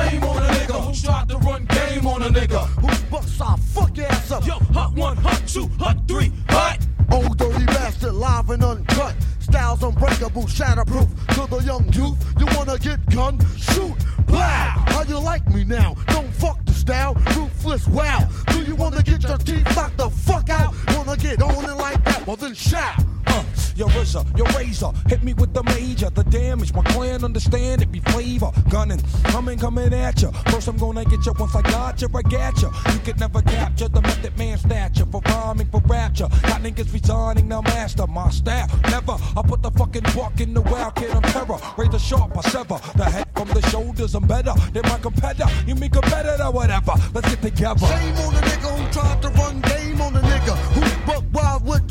Shame 0.09 0.23
on 0.23 0.37
a 0.37 0.47
nigga 0.47 0.83
who 0.83 0.93
tried 0.93 1.29
to 1.29 1.37
run 1.37 1.65
game 1.65 2.07
on 2.07 2.23
a 2.23 2.29
nigga 2.29 2.65
who's 2.81 3.01
buck 3.03 3.23
side 3.23 3.59
fuck 3.59 3.97
ass 3.99 4.31
up. 4.31 4.45
Yo, 4.47 4.53
hot 4.73 4.93
one, 4.95 5.15
hot 5.17 5.43
two, 5.47 5.67
hot 5.79 5.97
three, 6.07 6.31
hot. 6.49 6.79
Old 7.11 7.37
dirty 7.37 7.65
bastard, 7.65 8.13
live 8.13 8.49
and 8.49 8.63
uncut. 8.63 9.15
Styles 9.51 9.83
unbreakable, 9.83 10.43
shatterproof. 10.43 11.09
To 11.35 11.45
the 11.53 11.61
young 11.65 11.83
youth, 11.91 12.17
you 12.39 12.45
wanna 12.55 12.77
get 12.77 13.05
gun? 13.09 13.37
Shoot, 13.57 13.95
blow. 14.25 14.39
How 14.39 15.03
you 15.03 15.19
like 15.19 15.45
me 15.49 15.65
now? 15.65 15.95
Don't 16.07 16.33
fuck 16.35 16.63
the 16.65 16.71
style, 16.71 17.15
ruthless. 17.35 17.85
Wow. 17.89 18.29
Do 18.47 18.61
you 18.61 18.77
wanna 18.77 19.03
get 19.03 19.23
your 19.23 19.37
teeth 19.37 19.75
knocked 19.75 19.97
the 19.97 20.09
fuck 20.09 20.49
out? 20.49 20.73
Wanna 20.95 21.17
get 21.17 21.41
on 21.41 21.65
it 21.65 21.75
like 21.75 22.01
that? 22.05 22.25
Well 22.25 22.37
then 22.37 22.53
shout. 22.53 23.03
Uh, 23.27 23.43
your 23.75 23.87
RZA, 23.89 24.37
your 24.37 24.47
razor, 24.57 24.91
hit 25.07 25.23
me 25.23 25.33
with 25.33 25.53
the 25.53 25.63
major. 25.63 26.09
The 26.09 26.23
damage, 26.23 26.73
my 26.73 26.83
clan 26.83 27.23
understand 27.23 27.81
it 27.81 27.91
be 27.91 27.99
flavor. 27.99 28.51
Gunning, 28.69 29.01
coming, 29.23 29.57
coming 29.57 29.93
at 29.93 30.21
ya. 30.21 30.31
First, 30.51 30.67
I'm 30.67 30.77
gonna 30.77 31.05
get 31.05 31.25
you 31.25 31.33
once 31.39 31.55
I 31.55 31.61
got 31.61 32.01
you, 32.01 32.09
I 32.13 32.21
got 32.23 32.61
ya. 32.61 32.71
You 32.91 32.99
could 32.99 33.19
never 33.19 33.41
capture 33.41 33.87
the 33.87 34.01
method 34.01 34.37
man 34.37 34.57
stature 34.57 35.05
for 35.05 35.21
rhyming, 35.25 35.67
for 35.67 35.81
rapture. 35.85 36.27
Got 36.27 36.61
niggas 36.61 36.91
resigning, 36.93 37.47
now 37.47 37.61
master 37.61 38.07
my 38.07 38.29
style. 38.29 38.67
Never, 38.89 39.17
put 39.41 39.61
the 39.61 39.71
fucking 39.71 40.03
buck 40.15 40.39
in 40.39 40.53
the 40.53 40.61
wild 40.61 40.95
kid, 40.95 41.11
I'm 41.11 41.21
terror. 41.23 41.57
Razor 41.77 41.99
sharp, 41.99 42.37
I 42.37 42.41
sever 42.41 42.79
the 42.95 43.05
head 43.05 43.27
from 43.35 43.47
the 43.49 43.61
shoulders. 43.69 44.15
I'm 44.15 44.27
better 44.27 44.53
than 44.73 44.83
my 44.83 44.97
competitor. 44.97 45.49
You 45.67 45.75
mean 45.75 45.89
competitor, 45.89 46.49
whatever. 46.51 46.93
Let's 47.13 47.29
get 47.29 47.41
together. 47.41 47.87
Shame 47.87 48.17
on 48.17 48.33
the 48.33 48.41
nigga 48.41 48.69
who 48.77 48.91
tried 48.91 49.21
to 49.21 49.29
run 49.29 49.61
game 49.61 50.01
on 50.01 50.13
the 50.13 50.21
nigga 50.21 50.55
who's 50.73 50.93
buck 51.05 51.23
wild 51.33 51.65
with 51.65 51.90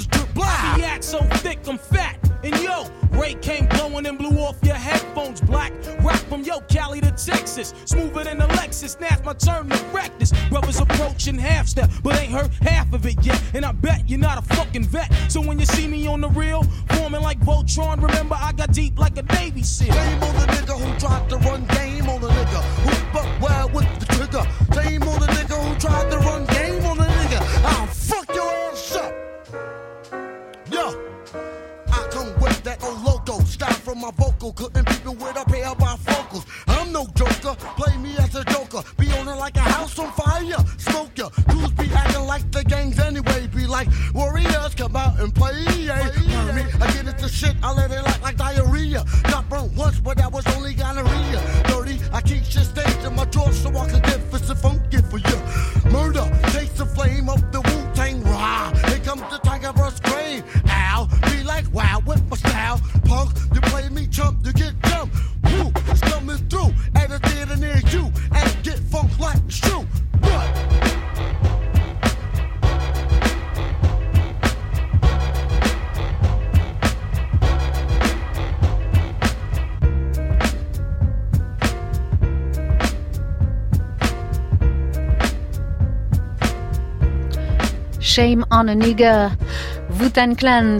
Shame 88.21 88.45
on 88.51 88.69
a 88.69 88.75
Nigger, 88.75 89.31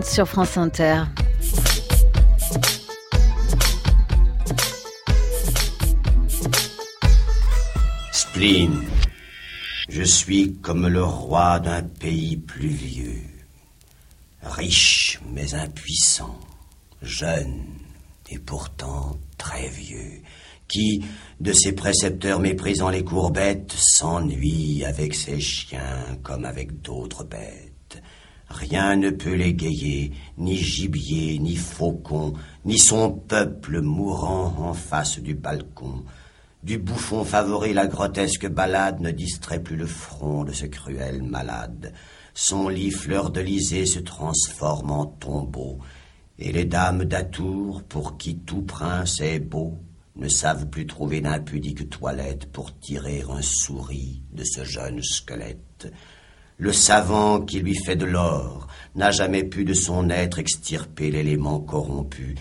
sur 0.03 0.27
France 0.27 0.57
Inter. 0.57 1.05
Spleen, 8.11 8.83
je 9.89 10.03
suis 10.03 10.53
comme 10.61 10.87
le 10.87 11.03
roi 11.03 11.59
d'un 11.59 11.81
pays 11.81 12.37
pluvieux, 12.37 13.23
riche 14.43 15.19
mais 15.33 15.55
impuissant, 15.55 16.39
jeune 17.01 17.65
et 18.29 18.37
pourtant 18.37 19.17
très 19.39 19.67
vieux, 19.67 20.21
qui, 20.71 21.03
de 21.39 21.53
ses 21.53 21.73
précepteurs 21.73 22.39
méprisant 22.39 22.89
les 22.89 23.03
courbettes, 23.03 23.75
s'ennuie 23.77 24.83
avec 24.85 25.13
ses 25.13 25.39
chiens 25.39 26.17
comme 26.23 26.45
avec 26.45 26.81
d'autres 26.81 27.23
bêtes. 27.25 28.01
Rien 28.49 28.95
ne 28.95 29.09
peut 29.09 29.33
l'égayer, 29.33 30.11
ni 30.37 30.57
gibier, 30.57 31.39
ni 31.39 31.55
faucon, 31.55 32.33
ni 32.65 32.77
son 32.77 33.11
peuple 33.11 33.81
mourant 33.81 34.55
en 34.59 34.73
face 34.73 35.19
du 35.19 35.35
balcon. 35.35 36.03
Du 36.63 36.77
bouffon 36.77 37.23
favori, 37.23 37.73
la 37.73 37.87
grotesque 37.87 38.47
balade 38.47 38.99
ne 38.99 39.11
distrait 39.11 39.63
plus 39.63 39.77
le 39.77 39.87
front 39.87 40.43
de 40.43 40.51
ce 40.51 40.65
cruel 40.65 41.23
malade. 41.23 41.93
Son 42.33 42.69
lit 42.69 42.91
fleur 42.91 43.29
d'Elysée 43.29 43.85
se 43.85 43.99
transforme 43.99 44.91
en 44.91 45.05
tombeau, 45.05 45.79
et 46.37 46.51
les 46.51 46.65
dames 46.65 47.05
d'Atour, 47.05 47.83
pour 47.83 48.17
qui 48.17 48.37
tout 48.37 48.61
prince 48.61 49.21
est 49.21 49.39
beau, 49.39 49.79
ne 50.15 50.27
savent 50.27 50.67
plus 50.67 50.85
trouver 50.85 51.21
d'impudique 51.21 51.89
toilette 51.89 52.51
pour 52.51 52.77
tirer 52.77 53.23
un 53.29 53.41
souris 53.41 54.21
de 54.33 54.43
ce 54.43 54.63
jeune 54.63 55.01
squelette. 55.01 55.91
Le 56.57 56.73
savant 56.73 57.41
qui 57.41 57.59
lui 57.59 57.75
fait 57.75 57.95
de 57.95 58.05
l'or 58.05 58.67
n'a 58.95 59.11
jamais 59.11 59.43
pu 59.43 59.65
de 59.65 59.73
son 59.73 60.09
être 60.09 60.39
extirper 60.39 61.09
l'élément 61.09 61.59
corrompu. 61.59 62.35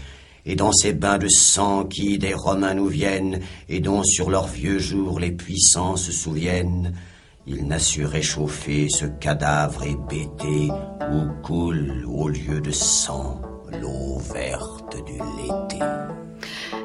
Et 0.45 0.57
dans 0.57 0.73
ces 0.73 0.93
bains 0.93 1.19
de 1.19 1.29
sang 1.29 1.85
qui 1.85 2.19
des 2.19 2.35
Romains 2.35 2.75
nous 2.75 2.89
viennent, 2.89 3.41
et 3.69 3.81
dont 3.81 4.03
sur 4.03 4.31
leurs 4.31 4.49
vieux 4.49 4.79
jours 4.79 5.21
les 5.21 5.33
puissants 5.33 5.97
se 5.97 6.13
souviennent, 6.13 6.93
il 7.47 7.67
n'a 7.67 7.79
su 7.79 8.05
réchauffer 8.05 8.89
ce 8.89 9.07
cadavre 9.07 9.85
hébété 9.85 10.69
où 11.13 11.43
coule 11.43 12.05
au 12.07 12.29
lieu 12.29 12.61
de 12.61 12.71
sang 12.71 13.41
l'eau 13.81 14.19
verte 14.19 14.97
du 15.07 15.13
l'été. 15.13 15.85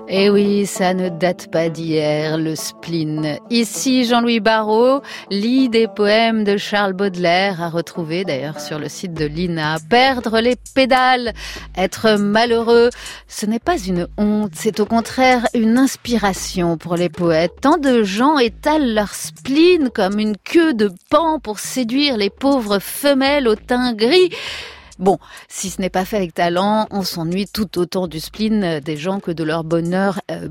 Eh 0.07 0.29
oui, 0.29 0.67
ça 0.67 0.93
ne 0.93 1.09
date 1.09 1.49
pas 1.49 1.67
d'hier, 1.69 2.37
le 2.37 2.55
spleen. 2.55 3.39
Ici, 3.49 4.05
Jean-Louis 4.05 4.39
Barrault 4.39 5.01
lit 5.31 5.67
des 5.67 5.87
poèmes 5.87 6.43
de 6.43 6.57
Charles 6.57 6.93
Baudelaire, 6.93 7.59
à 7.59 7.69
retrouver 7.69 8.23
d'ailleurs 8.23 8.59
sur 8.59 8.77
le 8.77 8.87
site 8.87 9.15
de 9.15 9.25
l'INA. 9.25 9.77
Perdre 9.89 10.39
les 10.41 10.57
pédales, 10.75 11.33
être 11.75 12.19
malheureux, 12.19 12.91
ce 13.27 13.47
n'est 13.47 13.59
pas 13.59 13.79
une 13.79 14.07
honte, 14.19 14.51
c'est 14.53 14.79
au 14.79 14.85
contraire 14.85 15.47
une 15.55 15.75
inspiration 15.75 16.77
pour 16.77 16.95
les 16.95 17.09
poètes. 17.09 17.53
Tant 17.61 17.77
de 17.77 18.03
gens 18.03 18.37
étalent 18.37 18.93
leur 18.93 19.15
spleen 19.15 19.89
comme 19.89 20.19
une 20.19 20.37
queue 20.37 20.75
de 20.75 20.91
pan 21.09 21.39
pour 21.39 21.57
séduire 21.57 22.15
les 22.15 22.29
pauvres 22.29 22.77
femelles 22.77 23.47
au 23.47 23.55
teint 23.55 23.93
gris. 23.93 24.29
Bon, 24.97 25.17
si 25.49 25.69
ce 25.69 25.81
n'est 25.81 25.89
pas 25.89 26.05
fait 26.05 26.17
avec 26.17 26.33
talent, 26.33 26.87
on 26.89 27.03
s'ennuie 27.03 27.47
tout 27.47 27.79
autant 27.79 28.07
du 28.07 28.19
spleen 28.19 28.63
euh, 28.63 28.79
des 28.79 28.95
gens 28.95 29.19
que 29.19 29.31
de 29.31 29.43
leur 29.43 29.63
bonheur 29.63 30.21
euh. 30.31 30.47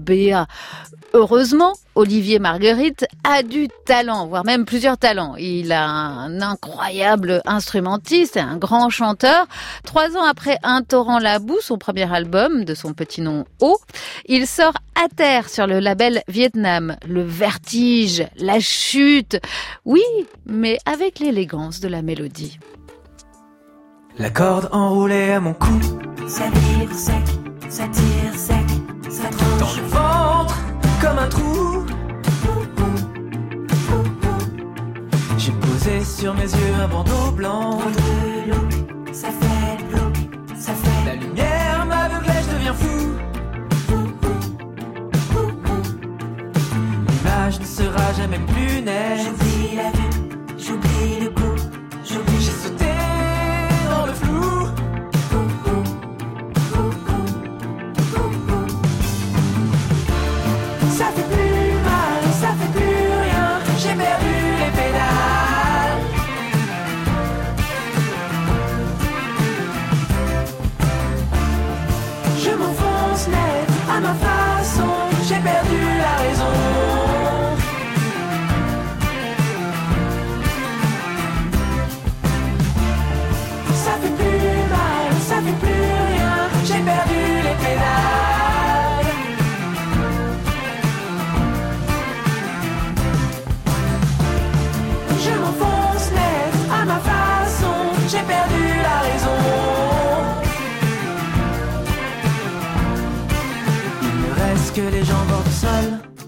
Heureusement, 1.15 1.75
Olivier 1.95 2.39
Marguerite 2.39 3.07
a 3.23 3.43
du 3.43 3.69
talent, 3.87 4.27
voire 4.27 4.45
même 4.45 4.65
plusieurs 4.65 4.99
talents. 4.99 5.37
Il 5.37 5.73
a 5.73 5.87
un 5.87 6.43
incroyable 6.43 7.41
instrumentiste 7.47 8.37
un 8.37 8.57
grand 8.57 8.91
chanteur. 8.91 9.47
Trois 9.85 10.17
ans 10.17 10.25
après 10.25 10.59
Un 10.63 10.83
torrent 10.83 11.19
la 11.19 11.39
boue, 11.39 11.61
son 11.61 11.79
premier 11.79 12.13
album 12.13 12.65
de 12.65 12.75
son 12.75 12.95
petit 12.95 13.21
nom 13.21 13.45
O, 13.61 13.79
il 14.27 14.47
sort 14.47 14.75
à 14.95 15.09
terre 15.09 15.49
sur 15.49 15.67
le 15.67 15.79
label 15.79 16.23
Vietnam. 16.29 16.97
Le 17.09 17.23
vertige, 17.23 18.27
la 18.37 18.61
chute. 18.61 19.39
Oui, 19.85 20.03
mais 20.47 20.79
avec 20.85 21.19
l'élégance 21.19 21.81
de 21.81 21.89
la 21.89 22.03
mélodie. 22.03 22.59
La 24.17 24.31
corde 24.31 24.69
enroulée 24.71 25.33
à 25.33 25.41
mon 25.41 25.55
cou, 25.55 25.73
Ça 26.29 26.45
tire 26.45 26.95
sec, 26.95 27.15
ça 27.69 27.85
tire 27.89 28.35
sec, 28.37 28.65
ça 29.11 29.29
tranche. 29.29 29.59
dans 29.59 29.83
le 29.83 29.89
ventre 29.89 30.57
comme 31.01 31.19
un 31.19 31.29
trou. 31.29 31.85
J'ai 35.37 35.51
posé 35.53 36.05
sur 36.05 36.33
mes 36.35 36.43
yeux 36.43 36.75
un 36.81 36.87
bandeau 36.89 37.33
blanc. 37.35 37.79
de 37.79 38.51
l'eau, 38.51 39.13
ça 39.13 39.29
fait 39.29 39.85
bloc, 39.93 40.15
ça 40.57 40.73
fait 40.75 41.07
La 41.07 41.15
lumière 41.17 41.85
m'aveuglait, 41.89 42.43
je 42.49 42.55
deviens 42.55 42.75
fou. 42.75 43.15
L'image 47.09 47.59
ne 47.59 47.67
sera 47.67 48.13
jamais 48.17 48.39
plus 48.39 48.81
nette. 48.81 49.25
J'oublie 49.25 49.77
la 49.77 49.91
vue, 49.91 50.39
j'oublie 50.57 51.25
le 51.25 51.31
goût, 51.31 51.44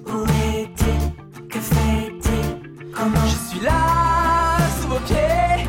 Où 0.07 0.25
est-il 0.55 1.49
Que 1.49 1.59
fait-il 1.59 2.91
Comment 2.93 3.27
Je 3.27 3.51
suis 3.51 3.61
là, 3.61 4.57
sous 4.81 4.89
vos 4.89 4.99
pieds. 5.01 5.69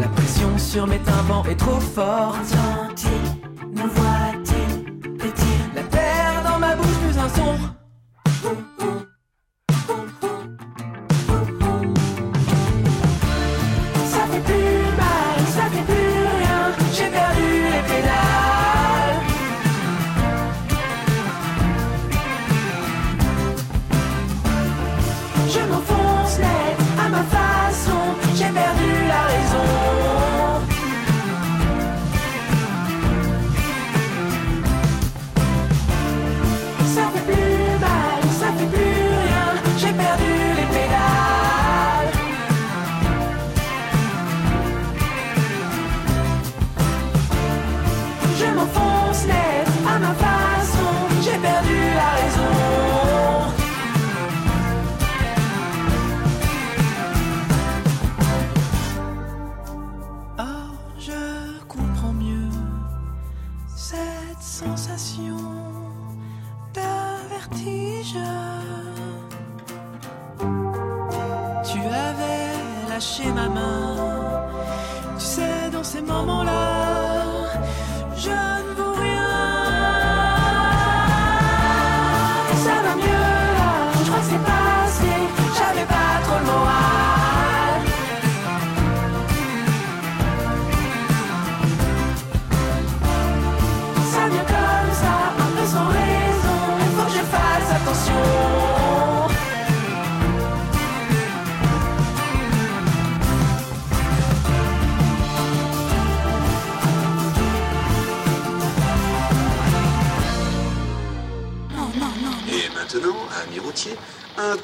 La 0.00 0.08
pression 0.08 0.58
sur 0.58 0.86
mes 0.86 0.98
tympans 0.98 1.44
est 1.48 1.56
trop 1.56 1.80
forte. 1.80 2.54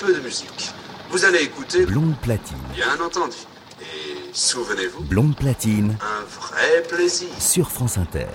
Peu 0.05 0.13
de 0.15 0.21
musique. 0.21 0.71
Vous 1.11 1.25
allez 1.25 1.43
écouter, 1.43 1.87
Blonde 1.87 2.17
platine. 2.21 2.59
bien 2.75 2.99
entendu. 3.05 3.37
Et 3.81 4.17
souvenez-vous, 4.33 5.03
Blonde 5.05 5.37
platine 5.37 5.97
un 6.01 6.25
vrai 6.25 6.83
plaisir. 6.89 7.29
sur 7.39 7.71
France 7.71 7.99
Inter. 7.99 8.27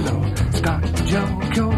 In 0.00 0.06
the 0.06 0.12
below. 0.12 0.50
Scott 0.52 0.82
Joe 1.06 1.50
Cure 1.52 1.69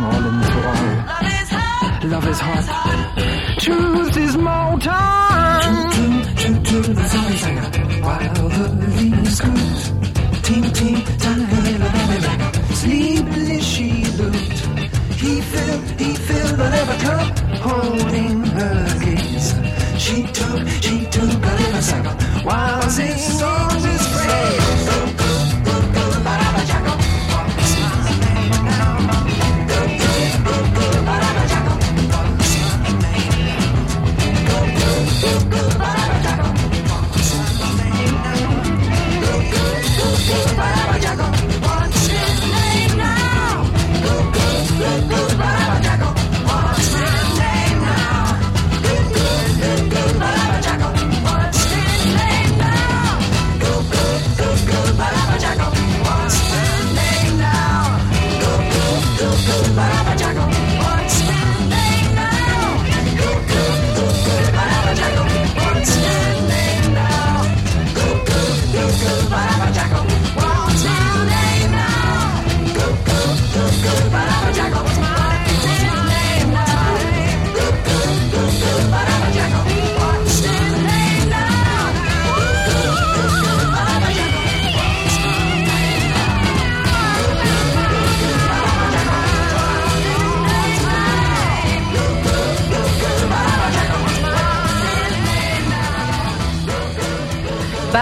all 0.00 0.24
into 0.24 0.56
all. 0.68 0.82
Love 1.06 1.42
is 1.42 1.48
hot. 1.50 2.00
Love 2.04 2.28
is 2.28 2.40
hot. 2.40 2.81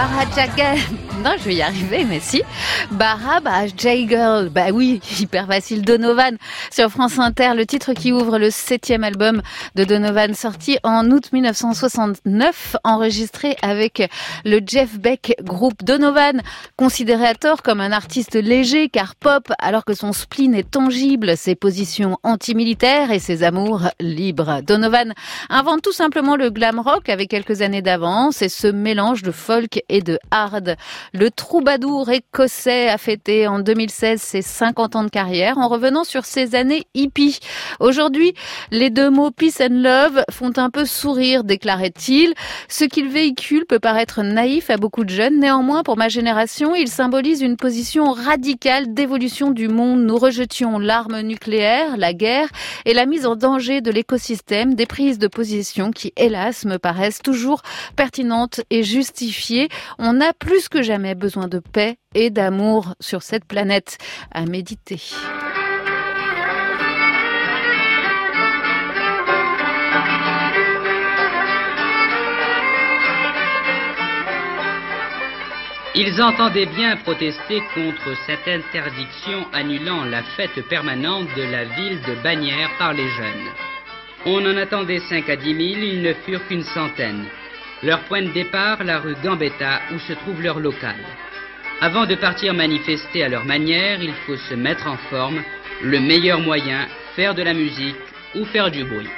Barajagan. 0.01 0.97
Non, 1.23 1.35
je 1.37 1.43
vais 1.43 1.53
y 1.53 1.61
arriver, 1.61 2.03
mais 2.03 2.19
si. 2.19 2.41
Baraba 2.89 3.67
J-Girl. 3.67 4.49
Bah 4.49 4.71
oui, 4.73 4.99
hyper 5.19 5.45
facile. 5.45 5.83
Donovan 5.83 6.37
sur 6.71 6.89
France 6.89 7.19
Inter, 7.19 7.51
le 7.55 7.67
titre 7.67 7.93
qui 7.93 8.11
ouvre 8.11 8.39
le 8.39 8.49
septième 8.49 9.03
album 9.03 9.43
de 9.75 9.83
Donovan, 9.83 10.33
sorti 10.33 10.79
en 10.81 11.11
août 11.11 11.31
1969, 11.31 12.75
enregistré 12.83 13.55
avec 13.61 14.09
le 14.45 14.61
Jeff 14.65 14.97
Beck 14.97 15.35
Group. 15.43 15.83
Donovan, 15.83 16.41
considéré 16.75 17.27
à 17.27 17.35
tort 17.35 17.61
comme 17.61 17.81
un 17.81 17.91
artiste 17.91 18.33
léger, 18.33 18.89
car 18.89 19.15
pop, 19.15 19.51
alors 19.59 19.85
que 19.85 19.93
son 19.93 20.13
spleen 20.13 20.55
est 20.55 20.71
tangible, 20.71 21.37
ses 21.37 21.53
positions 21.53 22.17
antimilitaires 22.23 23.11
et 23.11 23.19
ses 23.19 23.43
amours 23.43 23.89
libres. 23.99 24.61
Donovan 24.65 25.13
invente 25.49 25.83
tout 25.83 25.93
simplement 25.93 26.35
le 26.35 26.49
glam 26.49 26.79
rock 26.79 27.09
avec 27.09 27.29
quelques 27.29 27.61
années 27.61 27.83
d'avance 27.83 28.41
et 28.41 28.49
ce 28.49 28.65
mélange 28.65 29.21
de 29.21 29.31
folk 29.31 29.83
et 29.87 30.01
de 30.01 30.17
hard. 30.31 30.77
Le 31.13 31.29
troubadour 31.29 32.09
écossais 32.09 32.87
a 32.87 32.97
fêté 32.97 33.45
en 33.45 33.59
2016 33.59 34.21
ses 34.21 34.41
50 34.41 34.95
ans 34.95 35.03
de 35.03 35.09
carrière 35.09 35.57
en 35.57 35.67
revenant 35.67 36.05
sur 36.05 36.23
ses 36.23 36.55
années 36.55 36.85
hippie. 36.93 37.39
Aujourd'hui, 37.81 38.33
les 38.71 38.89
deux 38.89 39.09
mots 39.09 39.29
peace 39.29 39.61
and 39.61 39.73
love 39.73 40.23
font 40.31 40.53
un 40.55 40.69
peu 40.69 40.85
sourire, 40.85 41.43
déclarait-il. 41.43 42.33
Ce 42.69 42.85
qu'il 42.85 43.09
véhicule 43.09 43.65
peut 43.65 43.79
paraître 43.79 44.23
naïf 44.23 44.69
à 44.69 44.77
beaucoup 44.77 45.03
de 45.03 45.09
jeunes. 45.09 45.37
Néanmoins, 45.37 45.83
pour 45.83 45.97
ma 45.97 46.07
génération, 46.07 46.75
il 46.75 46.87
symbolise 46.87 47.41
une 47.41 47.57
position 47.57 48.13
radicale 48.13 48.93
d'évolution 48.93 49.51
du 49.51 49.67
monde. 49.67 50.05
Nous 50.05 50.17
rejetions 50.17 50.79
l'arme 50.79 51.19
nucléaire, 51.19 51.97
la 51.97 52.13
guerre 52.13 52.47
et 52.85 52.93
la 52.93 53.05
mise 53.05 53.25
en 53.25 53.35
danger 53.35 53.81
de 53.81 53.91
l'écosystème, 53.91 54.75
des 54.75 54.85
prises 54.85 55.19
de 55.19 55.27
position 55.27 55.91
qui, 55.91 56.13
hélas, 56.15 56.63
me 56.63 56.77
paraissent 56.77 57.21
toujours 57.21 57.63
pertinentes 57.97 58.61
et 58.69 58.83
justifiées. 58.83 59.67
On 59.99 60.21
a 60.21 60.31
plus 60.31 60.69
que 60.69 60.81
jamais 60.81 61.00
besoin 61.15 61.47
de 61.47 61.59
paix 61.59 61.97
et 62.15 62.29
d'amour 62.29 62.95
sur 62.99 63.21
cette 63.21 63.45
planète 63.45 63.97
à 64.31 64.45
méditer. 64.45 65.01
Ils 75.93 76.21
entendaient 76.21 76.67
bien 76.67 76.95
protester 76.95 77.61
contre 77.75 78.15
cette 78.25 78.47
interdiction 78.47 79.45
annulant 79.51 80.05
la 80.05 80.23
fête 80.23 80.67
permanente 80.69 81.27
de 81.35 81.43
la 81.43 81.65
ville 81.65 82.01
de 82.07 82.15
Bagnères 82.23 82.71
par 82.79 82.93
les 82.93 83.07
jeunes. 83.09 83.49
On 84.25 84.45
en 84.45 84.55
attendait 84.55 84.99
5 84.99 85.29
à 85.29 85.35
10 85.35 85.43
000, 85.43 85.59
ils 85.59 86.01
ne 86.01 86.13
furent 86.13 86.47
qu'une 86.47 86.63
centaine. 86.63 87.25
Leur 87.83 88.01
point 88.01 88.21
de 88.21 88.31
départ, 88.31 88.83
la 88.83 88.99
rue 88.99 89.15
Gambetta, 89.23 89.81
où 89.91 89.99
se 89.99 90.13
trouve 90.13 90.41
leur 90.41 90.59
local. 90.59 90.95
Avant 91.81 92.05
de 92.05 92.13
partir 92.13 92.53
manifester 92.53 93.23
à 93.23 93.29
leur 93.29 93.43
manière, 93.45 94.03
il 94.03 94.13
faut 94.25 94.37
se 94.37 94.53
mettre 94.53 94.87
en 94.87 94.97
forme. 95.09 95.41
Le 95.81 95.99
meilleur 95.99 96.39
moyen, 96.39 96.87
faire 97.15 97.33
de 97.33 97.41
la 97.41 97.55
musique 97.55 97.95
ou 98.35 98.45
faire 98.45 98.69
du 98.69 98.83
bruit. 98.83 99.09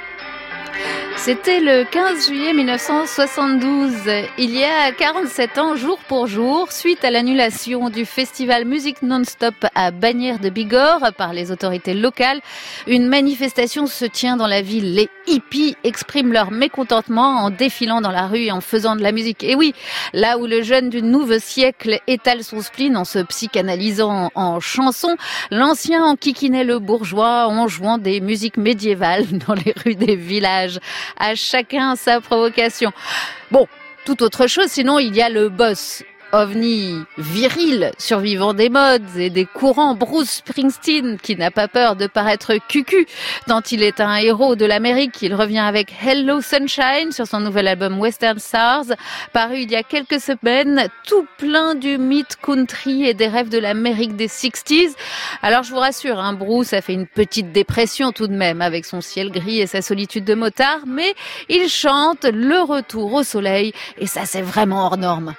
C'était 1.16 1.60
le 1.60 1.84
15 1.84 2.26
juillet 2.26 2.52
1972. 2.52 3.92
Il 4.36 4.50
y 4.50 4.62
a 4.62 4.92
47 4.92 5.58
ans, 5.58 5.74
jour 5.74 5.98
pour 6.06 6.26
jour, 6.26 6.70
suite 6.70 7.02
à 7.02 7.10
l'annulation 7.10 7.88
du 7.88 8.04
festival 8.04 8.66
Musique 8.66 9.00
Non-Stop 9.00 9.54
à 9.74 9.90
Bagnères 9.90 10.38
de 10.38 10.50
Bigorre 10.50 11.14
par 11.16 11.32
les 11.32 11.50
autorités 11.50 11.94
locales, 11.94 12.40
une 12.86 13.06
manifestation 13.06 13.86
se 13.86 14.04
tient 14.04 14.36
dans 14.36 14.46
la 14.46 14.60
ville. 14.60 14.94
Les 14.94 15.08
hippies 15.26 15.76
expriment 15.82 16.32
leur 16.32 16.50
mécontentement 16.50 17.44
en 17.44 17.48
défilant 17.48 18.02
dans 18.02 18.10
la 18.10 18.26
rue 18.26 18.44
et 18.44 18.52
en 18.52 18.60
faisant 18.60 18.94
de 18.94 19.02
la 19.02 19.12
musique. 19.12 19.42
Et 19.44 19.54
oui, 19.54 19.72
là 20.12 20.36
où 20.36 20.46
le 20.46 20.62
jeune 20.62 20.90
du 20.90 21.00
nouveau 21.00 21.38
siècle 21.38 22.00
étale 22.06 22.44
son 22.44 22.60
spleen 22.60 22.98
en 22.98 23.06
se 23.06 23.20
psychanalysant 23.20 24.30
en 24.34 24.60
chansons, 24.60 25.16
l'ancien 25.50 26.04
enquiquinait 26.04 26.64
le 26.64 26.80
bourgeois 26.80 27.46
en 27.46 27.66
jouant 27.66 27.96
des 27.96 28.20
musiques 28.20 28.58
médiévales 28.58 29.26
dans 29.46 29.54
les 29.54 29.72
rues 29.84 29.94
des 29.94 30.16
villages 30.16 30.80
à 31.18 31.34
chacun 31.34 31.96
sa 31.96 32.20
provocation. 32.20 32.92
Bon, 33.50 33.66
tout 34.04 34.22
autre 34.22 34.46
chose, 34.46 34.68
sinon 34.68 34.98
il 34.98 35.14
y 35.14 35.22
a 35.22 35.28
le 35.28 35.48
boss 35.48 36.02
ovni 36.34 36.98
viril, 37.16 37.92
survivant 37.96 38.54
des 38.54 38.68
modes 38.68 39.16
et 39.16 39.30
des 39.30 39.46
courants, 39.46 39.94
Bruce 39.94 40.42
Springsteen, 40.44 41.16
qui 41.22 41.36
n'a 41.36 41.52
pas 41.52 41.68
peur 41.68 41.94
de 41.94 42.08
paraître 42.08 42.54
cucu, 42.68 43.06
tant 43.46 43.60
il 43.70 43.84
est 43.84 44.00
un 44.00 44.16
héros 44.16 44.56
de 44.56 44.66
l'Amérique. 44.66 45.22
Il 45.22 45.34
revient 45.34 45.60
avec 45.60 45.92
Hello 46.04 46.40
Sunshine 46.40 47.12
sur 47.12 47.28
son 47.28 47.38
nouvel 47.38 47.68
album 47.68 48.00
Western 48.00 48.38
Stars, 48.40 48.86
paru 49.32 49.60
il 49.60 49.70
y 49.70 49.76
a 49.76 49.84
quelques 49.84 50.20
semaines, 50.20 50.88
tout 51.06 51.24
plein 51.38 51.76
du 51.76 51.98
mythe 51.98 52.36
country 52.42 53.06
et 53.06 53.14
des 53.14 53.28
rêves 53.28 53.48
de 53.48 53.58
l'Amérique 53.58 54.16
des 54.16 54.28
60s. 54.28 54.94
Alors 55.40 55.62
je 55.62 55.70
vous 55.70 55.78
rassure, 55.78 56.18
hein, 56.18 56.32
Bruce 56.32 56.72
a 56.72 56.80
fait 56.80 56.94
une 56.94 57.06
petite 57.06 57.52
dépression 57.52 58.10
tout 58.10 58.26
de 58.26 58.34
même 58.34 58.60
avec 58.60 58.86
son 58.86 59.00
ciel 59.00 59.30
gris 59.30 59.60
et 59.60 59.68
sa 59.68 59.82
solitude 59.82 60.24
de 60.24 60.34
motard, 60.34 60.80
mais 60.86 61.14
il 61.48 61.68
chante 61.68 62.24
le 62.24 62.60
retour 62.60 63.14
au 63.14 63.22
soleil 63.22 63.72
et 63.98 64.08
ça 64.08 64.26
c'est 64.26 64.42
vraiment 64.42 64.86
hors 64.86 64.96
norme. 64.96 65.34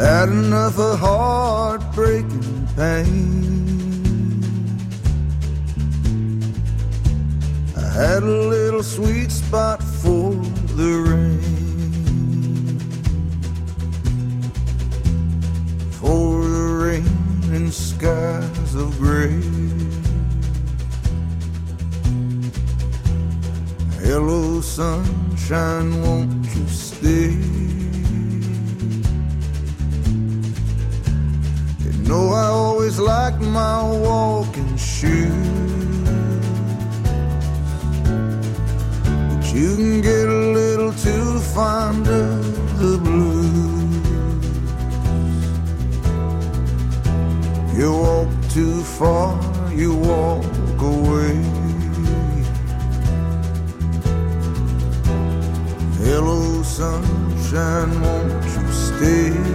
Had 0.00 0.30
enough 0.30 0.78
of 0.78 0.98
heartbreaking 0.98 2.66
pain. 2.74 4.42
I 7.76 7.86
had 7.92 8.22
a 8.22 8.40
little 8.48 8.82
sweet 8.82 9.30
spot 9.30 9.82
for 9.82 10.32
the 10.80 10.92
rain. 11.06 12.78
For 16.00 16.44
the 16.48 16.66
rain 16.86 17.54
and 17.54 17.70
skies 17.70 18.74
of 18.74 18.96
gray. 18.98 19.42
Hello, 24.00 24.62
sunshine, 24.62 26.00
won't 26.00 26.46
you 26.56 26.66
stay? 26.68 27.59
Know 32.10 32.30
I 32.30 32.46
always 32.46 32.98
liked 32.98 33.40
my 33.40 33.84
walking 33.84 34.76
shoes. 34.76 36.08
But 39.28 39.54
you 39.54 39.76
can 39.76 40.00
get 40.00 40.26
a 40.26 40.42
little 40.58 40.92
too 40.92 41.38
fond 41.54 42.08
of 42.08 42.78
the 42.80 42.98
blues. 42.98 43.46
You 47.78 47.92
walk 47.92 48.30
too 48.56 48.82
far, 48.98 49.38
you 49.72 49.94
walk 49.94 50.82
away. 50.82 51.36
Hello, 56.02 56.62
sunshine, 56.64 58.00
won't 58.02 58.44
you 58.56 58.72
stay? 58.72 59.49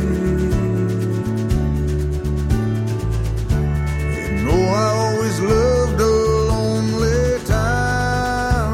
I 4.76 4.86
always 5.04 5.38
loved 5.40 6.00
a 6.02 6.16
lonely 6.52 7.24
town. 7.46 8.74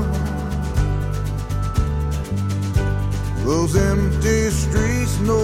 Those 3.45 3.73
empty 3.75 4.41
streets, 4.49 5.15
no 5.19 5.43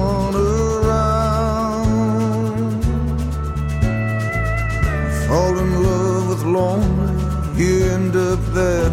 one 0.00 0.34
around. 0.34 1.58
Fall 5.26 5.54
in 5.64 5.70
love 5.88 6.24
with 6.30 6.44
lonely, 6.58 7.62
you 7.62 7.72
end 7.96 8.14
up 8.16 8.40
that 8.58 8.87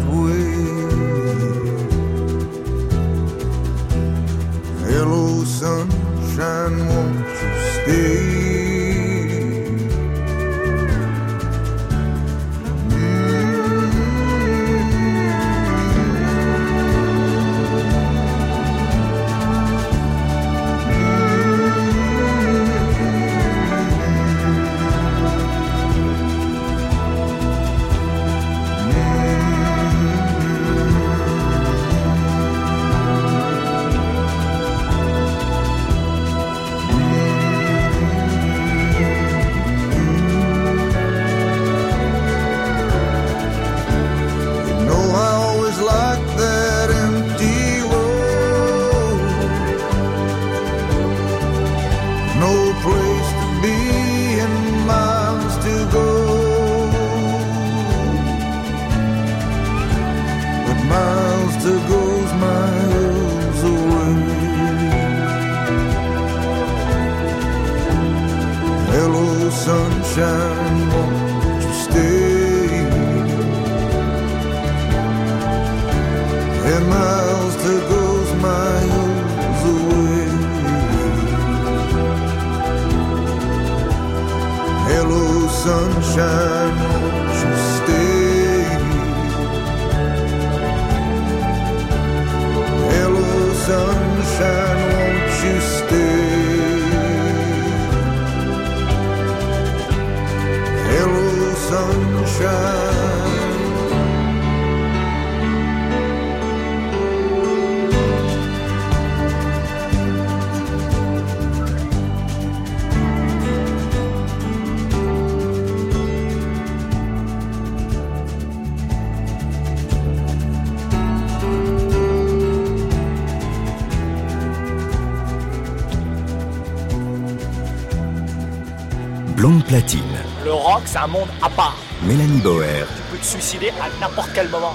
c'est 130.96 131.02
un 131.02 131.06
monde 131.06 131.28
à 131.42 131.50
part. 131.50 131.76
Mélanie 132.02 132.40
Bauer 132.40 132.86
Tu 132.96 133.02
peux 133.12 133.18
te 133.18 133.24
suicider 133.26 133.68
à 133.82 133.88
n'importe 134.00 134.30
quel 134.34 134.48
moment. 134.48 134.74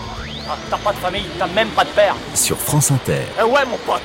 Ah, 0.50 0.56
T'as 0.70 0.78
pas 0.78 0.92
de 0.92 0.98
famille, 0.98 1.26
t'as 1.40 1.48
même 1.48 1.70
pas 1.70 1.84
de 1.84 1.90
père. 1.90 2.16
sur 2.36 2.58
France 2.58 2.92
Inter. 2.92 3.22
Eh 3.40 3.44
ouais, 3.44 3.66
mon 3.70 3.78
pote. 3.78 4.02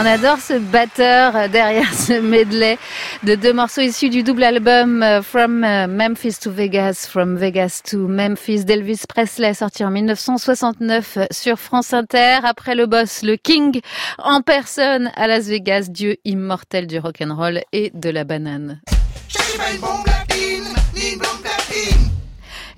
On 0.00 0.06
adore 0.06 0.38
ce 0.38 0.58
batteur 0.58 1.50
derrière 1.50 1.92
ce 1.92 2.14
medley 2.14 2.78
de 3.22 3.34
deux 3.34 3.52
morceaux 3.52 3.82
issus 3.82 4.08
du 4.08 4.22
double 4.22 4.44
album 4.44 5.02
euh, 5.02 5.20
From 5.20 5.62
euh, 5.62 5.86
Memphis 5.88 6.38
to 6.40 6.50
Vegas, 6.50 7.06
From 7.06 7.36
Vegas 7.36 7.82
to 7.84 8.08
Memphis 8.08 8.64
d'Elvis 8.64 9.02
Presley, 9.06 9.52
sorti 9.52 9.84
en 9.84 9.90
1969 9.90 11.18
sur 11.30 11.58
France 11.58 11.92
Inter. 11.92 12.38
Après 12.44 12.74
le 12.74 12.86
boss, 12.86 13.20
le 13.22 13.36
King, 13.36 13.82
en 14.16 14.40
personne 14.40 15.10
à 15.16 15.26
Las 15.26 15.48
Vegas, 15.48 15.88
dieu 15.90 16.16
immortel 16.24 16.86
du 16.86 16.98
rock'n'roll 16.98 17.60
et 17.74 17.90
de 17.92 18.08
la 18.08 18.24
banane. 18.24 18.80